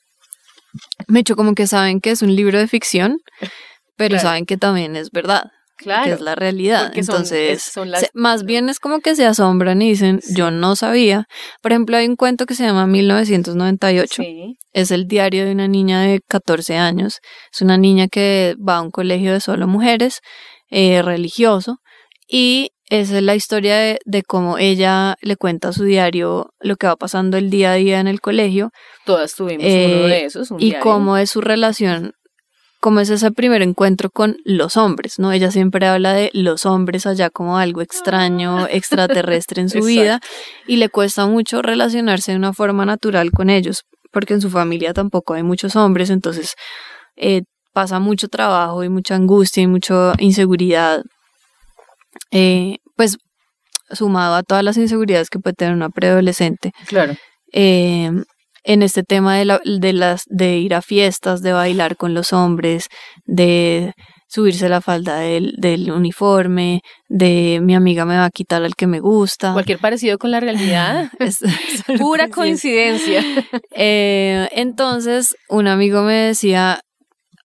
me 1.08 1.20
he 1.20 1.22
hecho 1.22 1.36
como 1.36 1.54
que 1.54 1.68
saben 1.68 2.00
que 2.00 2.12
es 2.12 2.22
un 2.22 2.34
libro 2.34 2.58
de 2.60 2.70
ficción, 2.70 3.18
pero 3.98 4.20
saben 4.20 4.46
que 4.46 4.56
también 4.56 4.96
es 4.96 5.12
verdad. 5.12 5.52
Claro. 5.76 6.06
Que 6.06 6.12
es 6.14 6.22
la 6.22 6.36
realidad. 6.36 6.94
Entonces, 6.96 7.74
más 8.14 8.46
bien 8.46 8.70
es 8.70 8.80
como 8.80 9.02
que 9.02 9.16
se 9.16 9.26
asombran 9.26 9.82
y 9.82 9.90
dicen, 9.90 10.22
yo 10.30 10.50
no 10.50 10.78
sabía. 10.78 11.28
Por 11.62 11.74
ejemplo, 11.74 11.98
hay 11.98 12.08
un 12.08 12.16
cuento 12.16 12.46
que 12.46 12.56
se 12.56 12.64
llama 12.64 12.88
1998. 12.88 14.24
Es 14.72 14.92
el 14.92 15.08
diario 15.08 15.46
de 15.46 15.52
una 15.52 15.68
niña 15.68 16.02
de 16.02 16.22
14 16.26 16.78
años. 16.78 17.20
Es 17.54 17.62
una 17.62 17.78
niña 17.78 18.08
que 18.08 18.56
va 18.58 18.78
a 18.78 18.82
un 18.82 18.92
colegio 18.92 19.34
de 19.34 19.42
solo 19.42 19.68
mujeres, 19.68 20.22
eh, 20.70 21.02
religioso, 21.02 21.80
y 22.28 22.72
esa 22.90 23.18
es 23.18 23.24
la 23.24 23.36
historia 23.36 23.98
de, 24.06 24.24
cómo 24.24 24.58
ella 24.58 25.18
le 25.22 25.36
cuenta 25.36 25.70
a 25.70 25.74
su 25.74 25.84
diario 25.84 26.54
lo 26.60 26.78
que 26.78 26.88
va 26.88 26.96
pasando 26.96 27.38
el 27.38 27.50
día 27.50 27.74
a 27.74 27.76
día 27.76 28.00
en 28.00 28.08
el 28.08 28.22
colegio. 28.22 28.72
Todas 29.06 29.36
tuvimos 29.36 29.66
uno 29.66 29.72
de 29.72 30.20
eh, 30.20 30.26
esos. 30.26 30.50
y 30.58 30.74
cómo 30.76 31.18
es 31.18 31.30
su 31.30 31.42
relación, 31.42 32.14
cómo 32.80 33.02
es 33.02 33.10
ese 33.10 33.32
primer 33.32 33.62
encuentro 33.62 34.10
con 34.10 34.38
los 34.46 34.78
hombres, 34.78 35.20
¿no? 35.20 35.34
Ella 35.34 35.52
siempre 35.52 35.86
habla 35.86 36.14
de 36.14 36.30
los 36.34 36.66
hombres 36.66 37.06
allá 37.06 37.30
como 37.30 37.58
algo 37.58 37.82
extraño, 37.82 38.60
ah. 38.60 38.68
extraterrestre 38.72 39.62
en 39.62 39.70
su 39.70 39.82
vida, 39.82 40.22
y 40.66 40.78
le 40.78 40.88
cuesta 40.88 41.28
mucho 41.28 41.62
relacionarse 41.62 42.32
de 42.32 42.38
una 42.38 42.54
forma 42.54 42.86
natural 42.86 43.32
con 43.32 43.50
ellos, 43.50 43.84
porque 44.14 44.34
en 44.34 44.42
su 44.42 44.50
familia 44.50 44.94
tampoco 44.94 45.34
hay 45.34 45.44
muchos 45.44 45.76
hombres, 45.76 46.10
entonces 46.10 46.56
eh, 47.18 47.42
pasa 47.74 48.00
mucho 48.00 48.30
trabajo 48.30 48.86
y 48.86 48.90
mucha 48.90 49.16
angustia 49.16 49.62
y 49.62 49.68
mucha 49.68 50.14
inseguridad 50.20 51.04
eh, 52.32 52.78
pues 52.96 53.18
sumado 53.92 54.36
a 54.36 54.44
todas 54.44 54.64
las 54.64 54.78
inseguridades 54.78 55.30
que 55.30 55.40
puede 55.40 55.56
tener 55.56 55.74
una 55.74 55.90
preadolescente. 55.90 56.72
Claro. 56.88 57.16
Eh, 57.54 58.12
en 58.64 58.84
este 58.84 59.04
tema 59.04 59.38
de, 59.38 59.46
la, 59.46 59.62
de, 59.64 59.94
las, 59.94 60.24
de 60.28 60.58
ir 60.58 60.76
a 60.76 60.82
fiestas, 60.82 61.42
de 61.42 61.54
bailar 61.54 61.96
con 61.96 62.14
los 62.14 62.34
hombres, 62.34 62.90
de 63.26 63.94
subirse 64.28 64.68
la 64.68 64.82
falda 64.82 65.20
del, 65.20 65.56
del, 65.58 65.90
uniforme, 65.90 66.82
de 67.08 67.60
mi 67.62 67.76
amiga 67.76 68.06
me 68.06 68.18
va 68.18 68.26
a 68.26 68.30
quitar 68.30 68.64
al 68.64 68.76
que 68.76 68.86
me 68.86 69.00
gusta. 69.00 69.54
Cualquier 69.54 69.80
parecido 69.80 70.18
con 70.18 70.32
la 70.32 70.40
realidad. 70.40 71.10
es, 71.20 71.40
pura 71.98 72.28
coincidencia. 72.30 73.24
Eh, 73.72 74.50
entonces, 74.52 75.38
un 75.48 75.68
amigo 75.68 76.04
me 76.04 76.14
decía, 76.14 76.82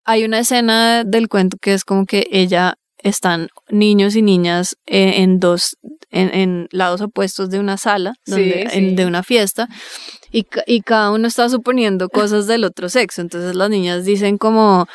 hay 0.05 0.25
una 0.25 0.39
escena 0.39 1.05
del 1.05 1.29
cuento 1.29 1.59
que 1.61 1.75
es 1.75 1.85
como 1.85 2.07
que 2.07 2.27
ella 2.31 2.75
están 3.03 3.49
niños 3.71 4.17
y 4.17 4.23
niñas 4.23 4.77
eh, 4.87 5.23
en 5.23 5.39
dos, 5.39 5.77
en, 6.11 6.69
lados 6.71 7.01
opuestos 7.01 7.51
de 7.51 7.59
una 7.59 7.77
sala, 7.77 8.15
de 8.27 9.05
una 9.07 9.23
fiesta, 9.23 9.69
y, 10.33 10.47
y 10.67 10.81
cada 10.83 11.11
uno 11.11 11.27
está 11.29 11.49
suponiendo 11.49 12.09
cosas 12.09 12.47
del 12.47 12.65
otro 12.65 12.89
sexo. 12.89 13.21
Entonces 13.21 13.55
las 13.55 13.71
niñas 13.71 14.05
dicen 14.05 14.39
como, 14.39 14.87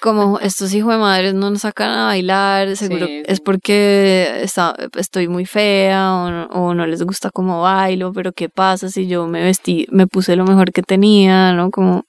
como 0.00 0.38
estos 0.40 0.74
hijos 0.74 0.92
de 0.92 0.98
madres 0.98 1.34
no 1.34 1.50
nos 1.50 1.62
sacan 1.62 1.90
a 1.90 2.06
bailar, 2.06 2.76
seguro 2.76 3.06
es 3.08 3.40
porque 3.40 4.40
está, 4.42 4.74
estoy 4.96 5.28
muy 5.28 5.46
fea 5.46 6.14
o, 6.14 6.46
o, 6.48 6.74
no 6.74 6.86
les 6.86 7.02
gusta 7.02 7.30
cómo 7.30 7.62
bailo, 7.62 8.12
pero 8.12 8.32
qué 8.32 8.48
pasa 8.48 8.88
si 8.88 9.06
yo 9.06 9.26
me 9.26 9.42
vestí, 9.42 9.86
me 9.90 10.06
puse 10.06 10.36
lo 10.36 10.44
mejor 10.44 10.72
que 10.72 10.82
tenía, 10.82 11.52
¿no? 11.52 11.70
Como 11.70 12.04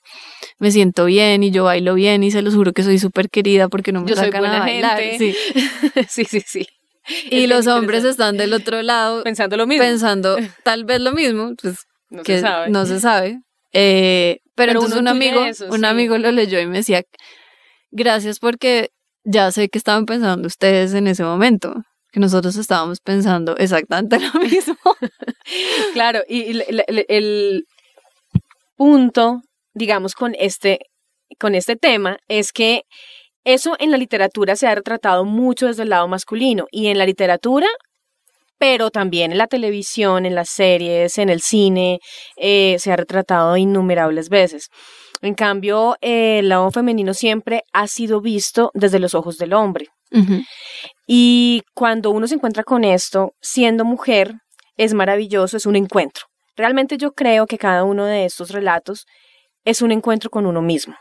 me 0.58 0.71
siento 0.71 1.05
bien 1.05 1.43
y 1.43 1.51
yo 1.51 1.65
bailo 1.65 1.93
bien 1.93 2.23
y 2.23 2.32
se 2.32 2.41
los 2.41 2.55
juro 2.55 2.73
que 2.73 2.84
soy 2.84 2.99
súper 2.99 3.29
querida 3.29 3.69
porque 3.69 3.91
no 3.91 4.01
me 4.01 4.15
sacan 4.15 4.45
a 4.45 4.60
bailar. 4.60 4.99
Sí. 5.17 5.36
sí, 6.10 6.25
sí, 6.25 6.41
sí. 6.45 6.67
Y 7.29 7.47
los 7.47 7.67
hombres 7.67 8.03
están 8.03 8.38
del 8.38 8.53
otro 8.53 8.82
lado 8.82 9.23
pensando 9.23 9.58
lo 9.58 9.65
mismo. 9.67 9.84
Pensando 9.84 10.38
tal 10.63 10.86
vez 10.86 11.01
lo 11.01 11.12
mismo, 11.12 11.53
pues 11.62 11.77
no 12.10 12.23
que 12.23 12.36
se 12.36 12.41
sabe. 12.41 12.69
No 12.69 12.86
se 12.86 12.99
sabe. 12.99 13.39
Eh, 13.71 14.39
pero, 14.55 14.73
entonces 14.73 14.99
un 14.99 15.08
amigo, 15.08 15.41
un 15.69 15.86
amigo 15.86 16.17
lo 16.17 16.32
leyó 16.32 16.60
y 16.60 16.65
me 16.65 16.77
decía, 16.77 17.03
gracias 17.91 18.39
porque 18.39 18.89
ya 19.23 19.52
sé 19.52 19.69
que 19.69 19.78
estaban 19.78 20.06
pensando 20.06 20.47
ustedes 20.47 20.93
en 20.93 21.08
ese 21.08 21.23
momento, 21.23 21.75
que 22.12 22.19
nosotros 22.19 22.56
estábamos 22.56 22.99
pensando 22.99 23.56
exactamente 23.58 24.19
lo 24.19 24.39
mismo. 24.39 24.78
claro, 25.93 26.21
y 26.28 26.60
el 27.08 27.65
punto 28.75 29.41
digamos, 29.73 30.13
con 30.13 30.36
este, 30.38 30.80
con 31.39 31.56
este 31.56 31.75
tema 31.75 32.19
es 32.28 32.52
que 32.52 32.84
eso 33.45 33.75
en 33.80 33.91
la 33.91 33.97
literatura 33.97 34.56
se 34.56 34.67
ha 34.67 34.75
retratado 34.75 35.25
mucho 35.25 35.67
desde 35.67 35.84
el 35.84 35.89
lado 35.89 36.08
masculino 36.08 36.67
y 36.71 36.88
en 36.88 36.97
la 36.97 37.06
literatura, 37.06 37.67
pero 38.58 38.91
también 38.91 39.32
en 39.32 39.38
la 39.38 39.47
televisión, 39.47 40.25
en 40.25 40.36
las 40.36 40.49
series, 40.49 41.17
en 41.17 41.30
el 41.30 41.41
cine, 41.41 41.99
eh, 42.36 42.75
se 42.80 42.91
ha 42.91 42.97
retratado 42.97 43.56
innumerables 43.56 44.30
veces. 44.30 44.67
En 45.21 45.34
cambio, 45.34 45.97
el 46.01 46.49
lado 46.49 46.71
femenino 46.71 47.13
siempre 47.13 47.63
ha 47.73 47.88
sido 47.88 48.21
visto 48.21 48.71
desde 48.73 48.99
los 48.99 49.13
ojos 49.15 49.38
del 49.38 49.53
hombre. 49.53 49.88
Y 51.05 51.62
cuando 51.73 52.12
uno 52.12 52.27
se 52.27 52.36
encuentra 52.36 52.63
con 52.63 52.84
esto, 52.84 53.34
siendo 53.41 53.86
mujer, 53.86 54.34
es 54.77 54.93
maravilloso, 54.93 55.58
es 55.58 55.65
un 55.65 55.75
encuentro. 55.75 56.25
Realmente 56.55 56.97
yo 56.97 57.12
creo 57.12 57.45
que 57.47 57.58
cada 57.58 57.84
uno 57.84 58.05
de 58.05 58.25
estos 58.25 58.51
relatos 58.51 59.05
es 59.65 59.82
un 59.82 59.91
encuentro 59.91 60.29
con 60.29 60.45
uno 60.45 60.62
mismo. 60.62 60.95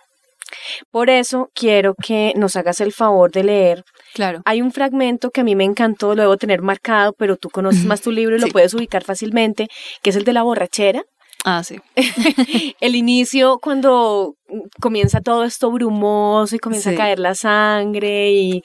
Por 0.90 1.10
eso 1.10 1.50
quiero 1.54 1.94
que 1.94 2.32
nos 2.36 2.56
hagas 2.56 2.80
el 2.80 2.92
favor 2.92 3.30
de 3.30 3.44
leer. 3.44 3.84
Claro. 4.14 4.40
Hay 4.44 4.62
un 4.62 4.72
fragmento 4.72 5.30
que 5.30 5.42
a 5.42 5.44
mí 5.44 5.54
me 5.54 5.64
encantó, 5.64 6.14
lo 6.14 6.22
debo 6.22 6.36
tener 6.36 6.62
marcado, 6.62 7.12
pero 7.12 7.36
tú 7.36 7.50
conoces 7.50 7.84
más 7.84 8.00
tu 8.00 8.10
libro 8.10 8.36
y 8.36 8.40
lo 8.40 8.48
puedes 8.48 8.74
ubicar 8.74 9.04
fácilmente, 9.04 9.68
que 10.02 10.10
es 10.10 10.16
el 10.16 10.24
de 10.24 10.32
la 10.32 10.42
borrachera. 10.42 11.02
Ah, 11.44 11.62
sí. 11.62 11.76
el 12.80 12.96
inicio 12.96 13.58
cuando 13.58 14.34
comienza 14.80 15.20
todo 15.20 15.44
esto 15.44 15.70
brumoso 15.70 16.56
y 16.56 16.58
comienza 16.58 16.90
a 16.90 16.94
caer 16.94 17.18
la 17.18 17.34
sangre 17.34 18.32
y 18.32 18.62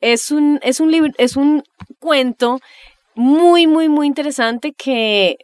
es 0.00 0.30
un 0.30 0.58
es 0.62 0.80
un 0.80 0.90
libro 0.90 1.12
es 1.18 1.36
un 1.36 1.62
cuento 1.98 2.60
muy 3.14 3.66
muy 3.66 3.88
muy 3.88 4.06
interesante 4.06 4.72
que 4.72 5.36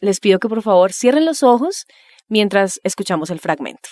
les 0.00 0.20
pido 0.20 0.38
que 0.38 0.48
por 0.48 0.62
favor 0.62 0.92
cierren 0.92 1.24
los 1.24 1.42
ojos 1.42 1.86
mientras 2.28 2.80
escuchamos 2.84 3.30
el 3.30 3.40
fragmento. 3.40 3.90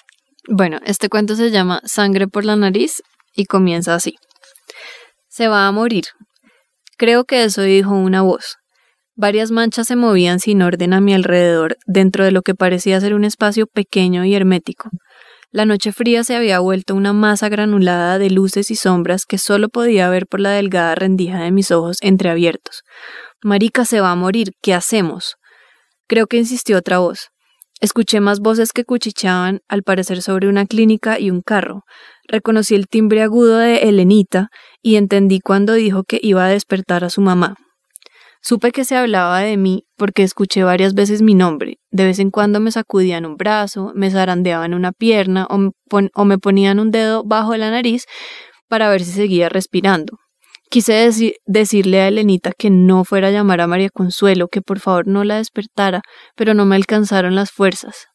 Bueno, 0.48 0.78
este 0.84 1.08
cuento 1.08 1.34
se 1.34 1.50
llama 1.50 1.82
Sangre 1.84 2.26
por 2.26 2.44
la 2.44 2.56
nariz 2.56 3.02
y 3.34 3.44
comienza 3.44 3.94
así. 3.94 4.16
Se 5.28 5.48
va 5.48 5.66
a 5.66 5.72
morir. 5.72 6.04
Creo 6.96 7.24
que 7.24 7.44
eso 7.44 7.62
dijo 7.62 7.94
una 7.94 8.22
voz. 8.22 8.56
Varias 9.20 9.50
manchas 9.50 9.88
se 9.88 9.96
movían 9.96 10.38
sin 10.38 10.62
orden 10.62 10.92
a 10.92 11.00
mi 11.00 11.12
alrededor, 11.12 11.76
dentro 11.87 12.24
de 12.24 12.31
lo 12.31 12.42
que 12.42 12.54
parecía 12.54 13.00
ser 13.00 13.14
un 13.14 13.24
espacio 13.24 13.66
pequeño 13.66 14.24
y 14.24 14.33
hermético. 14.37 14.90
La 15.50 15.64
noche 15.64 15.90
fría 15.90 16.22
se 16.22 16.37
había 16.37 16.61
vuelto 16.61 16.94
una 16.94 17.12
masa 17.12 17.48
granulada 17.48 18.20
de 18.20 18.31
luces 18.31 18.70
y 18.70 18.76
sombras 18.76 19.24
que 19.26 19.38
solo 19.38 19.70
podía 19.70 20.09
ver 20.09 20.28
por 20.28 20.38
la 20.38 20.50
delgada 20.50 20.94
rendija 20.94 21.40
de 21.40 21.50
mis 21.50 21.72
ojos 21.72 21.96
entreabiertos. 22.00 22.83
Marica 23.42 23.85
se 23.85 24.00
va 24.00 24.12
a 24.12 24.14
morir, 24.14 24.52
¿qué 24.62 24.72
hacemos? 24.72 25.35
Creo 26.07 26.28
que 26.28 26.37
insistió 26.37 26.78
otra 26.78 26.98
voz. 26.98 27.31
Escuché 27.81 28.20
más 28.20 28.38
voces 28.38 28.72
que 28.72 28.85
cuchicheaban, 28.85 29.62
al 29.66 29.83
parecer 29.83 30.22
sobre 30.22 30.46
una 30.46 30.64
clínica 30.64 31.18
y 31.18 31.33
un 31.33 31.40
carro. 31.40 31.83
Reconocí 32.28 32.76
el 32.76 32.87
timbre 32.87 33.22
agudo 33.22 33.59
de 33.59 33.78
Elenita 33.78 34.46
y 34.81 34.94
entendí 34.94 35.40
cuando 35.40 35.72
dijo 35.72 36.04
que 36.04 36.20
iba 36.22 36.44
a 36.44 36.48
despertar 36.48 37.02
a 37.02 37.11
su 37.11 37.20
mamá. 37.20 37.57
Supe 38.40 38.70
que 38.70 38.85
se 38.85 38.96
hablaba 38.96 39.40
de 39.40 39.57
mí 39.57 39.85
porque 39.96 40.22
escuché 40.22 40.62
varias 40.62 40.94
veces 40.94 41.22
mi 41.22 41.35
nombre. 41.35 41.79
De 41.90 42.05
vez 42.05 42.18
en 42.18 42.31
cuando 42.31 42.61
me 42.61 42.70
sacudían 42.70 43.27
un 43.27 43.37
brazo, 43.37 43.92
me 43.94 44.11
zarandeaban 44.11 44.74
una 44.74 44.92
pierna 44.92 45.46
o, 45.51 46.24
me 46.24 46.38
ponían 46.38 46.79
un 46.79 46.90
dedo 46.90 47.24
bajo 47.24 47.57
la 47.57 47.70
nariz 47.70 48.05
para 48.68 48.90
ver 48.90 49.03
si 49.03 49.12
seguía 49.12 49.48
respirando. 49.48 50.18
Quise 50.70 51.11
decirle 51.46 52.01
a 52.03 52.09
Elenita 52.09 52.53
que 52.57 52.68
no 52.68 53.05
fuera 53.05 53.29
a 53.29 53.31
llamar 53.31 53.62
a 53.62 53.66
María 53.66 53.88
Consuelo, 53.88 54.48
que 54.48 54.61
por 54.61 54.81
favor 54.81 55.07
no 55.07 55.24
la 55.24 55.38
despertara, 55.38 56.03
pero 56.37 56.53
no 56.53 56.66
me 56.66 56.77
alcanzaron 56.77 57.35
las 57.35 57.51
fuerzas. 57.51 58.07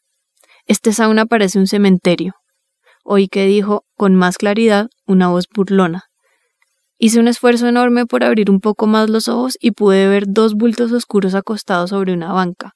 Este 0.67 0.93
sauna 0.93 1.25
parece 1.25 1.57
un 1.57 1.67
cementerio. 1.67 2.35
Oí 3.03 3.27
que 3.27 3.45
dijo, 3.45 3.83
con 3.97 4.15
más 4.15 4.37
claridad, 4.37 4.87
una 5.05 5.29
voz 5.29 5.45
burlona. 5.53 6.03
Hice 7.03 7.19
un 7.19 7.27
esfuerzo 7.27 7.67
enorme 7.67 8.05
por 8.05 8.23
abrir 8.23 8.49
un 8.49 8.61
poco 8.61 8.87
más 8.87 9.09
los 9.09 9.27
ojos 9.27 9.57
y 9.59 9.71
pude 9.71 10.07
ver 10.07 10.23
dos 10.25 10.53
bultos 10.53 10.93
oscuros 10.93 11.35
acostados 11.35 11.89
sobre 11.89 12.13
una 12.13 12.31
banca. 12.31 12.75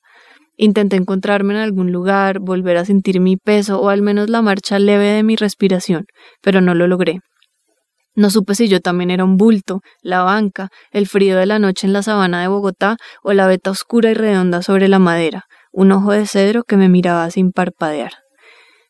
Intenté 0.57 0.97
encontrarme 0.97 1.53
en 1.53 1.61
algún 1.61 1.93
lugar, 1.93 2.39
volver 2.39 2.75
a 2.75 2.83
sentir 2.83 3.21
mi 3.21 3.37
peso 3.37 3.79
o 3.79 3.87
al 3.87 4.01
menos 4.01 4.29
la 4.29 4.41
marcha 4.41 4.79
leve 4.79 5.05
de 5.05 5.23
mi 5.23 5.37
respiración, 5.37 6.07
pero 6.41 6.59
no 6.59 6.75
lo 6.75 6.87
logré. 6.87 7.21
No 8.15 8.29
supe 8.29 8.53
si 8.53 8.67
yo 8.67 8.81
también 8.81 9.11
era 9.11 9.23
un 9.23 9.37
bulto, 9.37 9.79
la 10.01 10.23
banca, 10.23 10.67
el 10.91 11.07
frío 11.07 11.37
de 11.37 11.45
la 11.45 11.57
noche 11.57 11.87
en 11.87 11.93
la 11.93 12.03
sabana 12.03 12.41
de 12.41 12.49
Bogotá 12.49 12.97
o 13.23 13.31
la 13.31 13.47
veta 13.47 13.71
oscura 13.71 14.11
y 14.11 14.13
redonda 14.13 14.61
sobre 14.61 14.89
la 14.89 14.99
madera, 14.99 15.45
un 15.71 15.93
ojo 15.93 16.11
de 16.11 16.25
cedro 16.25 16.63
que 16.63 16.75
me 16.75 16.89
miraba 16.89 17.31
sin 17.31 17.53
parpadear. 17.53 18.11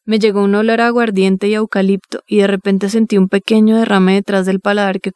Me 0.07 0.19
llegó 0.19 0.41
un 0.41 0.55
olor 0.55 0.79
a 0.79 0.87
aguardiente 0.87 1.49
y 1.49 1.55
eucalipto, 1.55 2.21
y 2.25 2.37
de 2.37 2.47
repente 2.47 2.87
sentí 2.89 3.17
un 3.17 3.27
pequeño 3.27 3.75
derrame 3.75 4.13
detrás 4.13 4.45
del 4.45 4.61
paladar 4.61 5.01
que, 5.01 5.11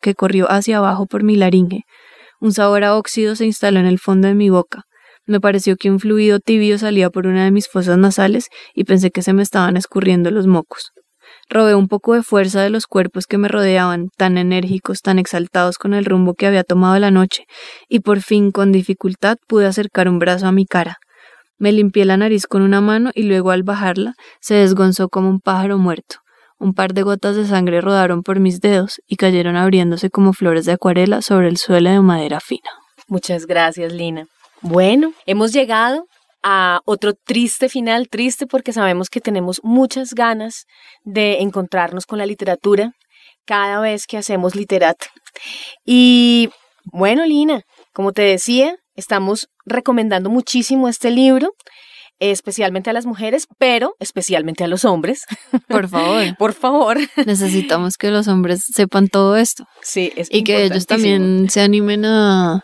que 0.00 0.14
corrió 0.16 0.50
hacia 0.50 0.78
abajo 0.78 1.06
por 1.06 1.22
mi 1.22 1.36
laringe. 1.36 1.84
Un 2.40 2.52
sabor 2.52 2.82
a 2.82 2.96
óxido 2.96 3.36
se 3.36 3.46
instaló 3.46 3.78
en 3.78 3.86
el 3.86 4.00
fondo 4.00 4.26
de 4.26 4.34
mi 4.34 4.50
boca. 4.50 4.82
Me 5.26 5.38
pareció 5.38 5.76
que 5.76 5.92
un 5.92 6.00
fluido 6.00 6.40
tibio 6.40 6.76
salía 6.76 7.08
por 7.08 7.28
una 7.28 7.44
de 7.44 7.52
mis 7.52 7.68
fosas 7.68 7.98
nasales 7.98 8.48
y 8.74 8.82
pensé 8.82 9.12
que 9.12 9.22
se 9.22 9.32
me 9.32 9.44
estaban 9.44 9.76
escurriendo 9.76 10.32
los 10.32 10.48
mocos. 10.48 10.90
Robé 11.48 11.76
un 11.76 11.86
poco 11.86 12.14
de 12.14 12.24
fuerza 12.24 12.62
de 12.62 12.70
los 12.70 12.86
cuerpos 12.88 13.28
que 13.28 13.38
me 13.38 13.46
rodeaban, 13.46 14.08
tan 14.16 14.38
enérgicos, 14.38 15.02
tan 15.02 15.20
exaltados 15.20 15.78
con 15.78 15.94
el 15.94 16.04
rumbo 16.04 16.34
que 16.34 16.48
había 16.48 16.64
tomado 16.64 16.98
la 16.98 17.12
noche, 17.12 17.44
y 17.88 18.00
por 18.00 18.20
fin, 18.20 18.50
con 18.50 18.72
dificultad, 18.72 19.36
pude 19.46 19.66
acercar 19.66 20.08
un 20.08 20.18
brazo 20.18 20.48
a 20.48 20.52
mi 20.52 20.66
cara. 20.66 20.98
Me 21.62 21.70
limpié 21.70 22.04
la 22.04 22.16
nariz 22.16 22.48
con 22.48 22.62
una 22.62 22.80
mano 22.80 23.12
y 23.14 23.22
luego 23.22 23.52
al 23.52 23.62
bajarla 23.62 24.16
se 24.40 24.54
desgonzó 24.54 25.08
como 25.08 25.28
un 25.28 25.38
pájaro 25.38 25.78
muerto. 25.78 26.16
Un 26.58 26.74
par 26.74 26.92
de 26.92 27.02
gotas 27.02 27.36
de 27.36 27.46
sangre 27.46 27.80
rodaron 27.80 28.24
por 28.24 28.40
mis 28.40 28.60
dedos 28.60 29.00
y 29.06 29.14
cayeron 29.14 29.54
abriéndose 29.54 30.10
como 30.10 30.32
flores 30.32 30.64
de 30.64 30.72
acuarela 30.72 31.22
sobre 31.22 31.46
el 31.46 31.58
suelo 31.58 31.90
de 31.90 32.00
madera 32.00 32.40
fina. 32.40 32.68
Muchas 33.06 33.46
gracias, 33.46 33.92
Lina. 33.92 34.26
Bueno, 34.60 35.12
hemos 35.24 35.52
llegado 35.52 36.08
a 36.42 36.80
otro 36.84 37.12
triste 37.14 37.68
final, 37.68 38.08
triste 38.08 38.48
porque 38.48 38.72
sabemos 38.72 39.08
que 39.08 39.20
tenemos 39.20 39.60
muchas 39.62 40.14
ganas 40.14 40.66
de 41.04 41.42
encontrarnos 41.42 42.06
con 42.06 42.18
la 42.18 42.26
literatura 42.26 42.90
cada 43.44 43.78
vez 43.78 44.08
que 44.08 44.18
hacemos 44.18 44.56
literato. 44.56 45.06
Y 45.86 46.50
bueno, 46.86 47.24
Lina, 47.24 47.62
como 47.92 48.10
te 48.10 48.22
decía, 48.22 48.74
Estamos 48.94 49.48
recomendando 49.64 50.30
muchísimo 50.30 50.88
este 50.88 51.10
libro, 51.10 51.54
especialmente 52.18 52.90
a 52.90 52.92
las 52.92 53.06
mujeres, 53.06 53.46
pero 53.58 53.96
especialmente 53.98 54.64
a 54.64 54.68
los 54.68 54.84
hombres. 54.84 55.24
Por 55.68 55.88
favor. 55.88 56.36
Por 56.38 56.52
favor. 56.52 56.98
Necesitamos 57.26 57.96
que 57.96 58.10
los 58.10 58.28
hombres 58.28 58.64
sepan 58.64 59.08
todo 59.08 59.36
esto. 59.36 59.64
Sí, 59.82 60.12
es 60.16 60.28
Y 60.30 60.44
que 60.44 60.64
ellos 60.64 60.86
también 60.86 61.48
se 61.50 61.62
animen 61.62 62.04
a, 62.04 62.62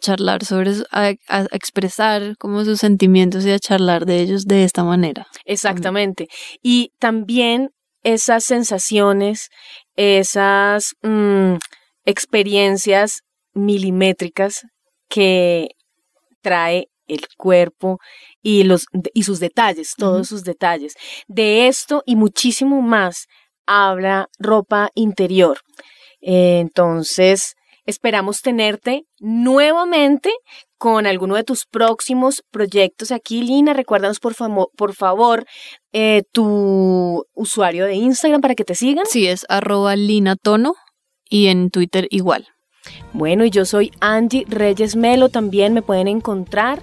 charlar 0.00 0.44
sobre 0.44 0.72
eso, 0.72 0.84
a, 0.90 1.10
expresar 1.52 2.36
como 2.38 2.64
sus 2.64 2.80
sentimientos 2.80 3.46
y 3.46 3.50
a 3.50 3.58
charlar 3.58 4.04
de 4.04 4.20
ellos 4.20 4.44
de 4.44 4.64
esta 4.64 4.84
manera. 4.84 5.26
Exactamente. 5.44 6.28
Y 6.62 6.92
también 6.98 7.70
esas 8.02 8.44
sensaciones, 8.44 9.48
esas 9.96 10.94
mm, 11.02 11.54
experiencias 12.04 13.22
milimétricas 13.54 14.62
que 15.12 15.68
trae 16.40 16.88
el 17.06 17.20
cuerpo 17.36 17.98
y, 18.40 18.64
los, 18.64 18.86
y 19.12 19.24
sus 19.24 19.40
detalles, 19.40 19.92
todos 19.96 20.28
sus 20.28 20.42
detalles. 20.42 20.94
De 21.28 21.68
esto 21.68 22.02
y 22.06 22.16
muchísimo 22.16 22.80
más 22.80 23.26
habla 23.66 24.28
ropa 24.38 24.90
interior. 24.94 25.58
entonces, 26.22 27.54
esperamos 27.84 28.40
tenerte 28.40 29.02
nuevamente 29.18 30.32
con 30.78 31.06
alguno 31.06 31.34
de 31.34 31.44
tus 31.44 31.66
próximos 31.66 32.42
proyectos 32.50 33.12
aquí, 33.12 33.42
Lina. 33.42 33.74
Recuérdanos, 33.74 34.18
por, 34.18 34.34
por 34.76 34.94
favor, 34.94 35.44
eh, 35.92 36.22
tu 36.32 37.26
usuario 37.34 37.84
de 37.84 37.94
Instagram 37.94 38.40
para 38.40 38.54
que 38.54 38.64
te 38.64 38.74
sigan. 38.74 39.04
Sí, 39.04 39.26
es 39.26 39.44
arroba 39.50 39.94
linatono 39.94 40.74
y 41.28 41.48
en 41.48 41.70
Twitter 41.70 42.06
igual. 42.10 42.48
Bueno, 43.12 43.44
y 43.44 43.50
yo 43.50 43.64
soy 43.64 43.92
Angie 44.00 44.44
Reyes 44.48 44.96
Melo, 44.96 45.28
también 45.28 45.74
me 45.74 45.82
pueden 45.82 46.08
encontrar 46.08 46.82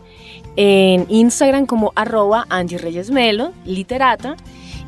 en 0.55 1.05
Instagram 1.09 1.65
como 1.65 1.91
arroba 1.95 2.45
Angie 2.49 2.77
Reyes 2.77 3.11
Melo, 3.11 3.51
literata. 3.65 4.35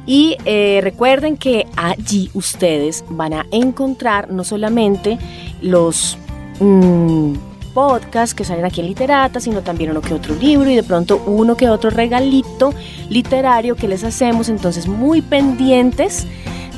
Y 0.05 0.37
eh, 0.45 0.79
recuerden 0.81 1.37
que 1.37 1.67
allí 1.75 2.31
ustedes 2.33 3.03
van 3.09 3.33
a 3.33 3.45
encontrar 3.51 4.31
no 4.31 4.43
solamente 4.43 5.19
los 5.61 6.17
mm, 6.59 7.33
podcasts 7.73 8.33
que 8.33 8.43
salen 8.43 8.65
aquí 8.65 8.81
en 8.81 8.87
Literata, 8.87 9.39
sino 9.39 9.61
también 9.61 9.91
uno 9.91 10.01
que 10.01 10.15
otro 10.15 10.35
libro 10.35 10.69
y 10.71 10.75
de 10.75 10.83
pronto 10.83 11.21
uno 11.27 11.55
que 11.55 11.69
otro 11.69 11.91
regalito 11.91 12.73
literario 13.09 13.75
que 13.75 13.87
les 13.87 14.03
hacemos. 14.03 14.49
Entonces 14.49 14.87
muy 14.87 15.21
pendientes 15.21 16.25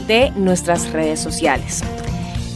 de 0.05 0.31
nuestras 0.31 0.91
redes 0.91 1.21
sociales 1.21 1.81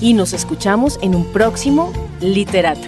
y 0.02 0.14
nos 0.14 0.34
escuchamos 0.34 1.00
en 1.02 1.16
un 1.16 1.26
próximo 1.26 1.92
Literato. 2.22 2.88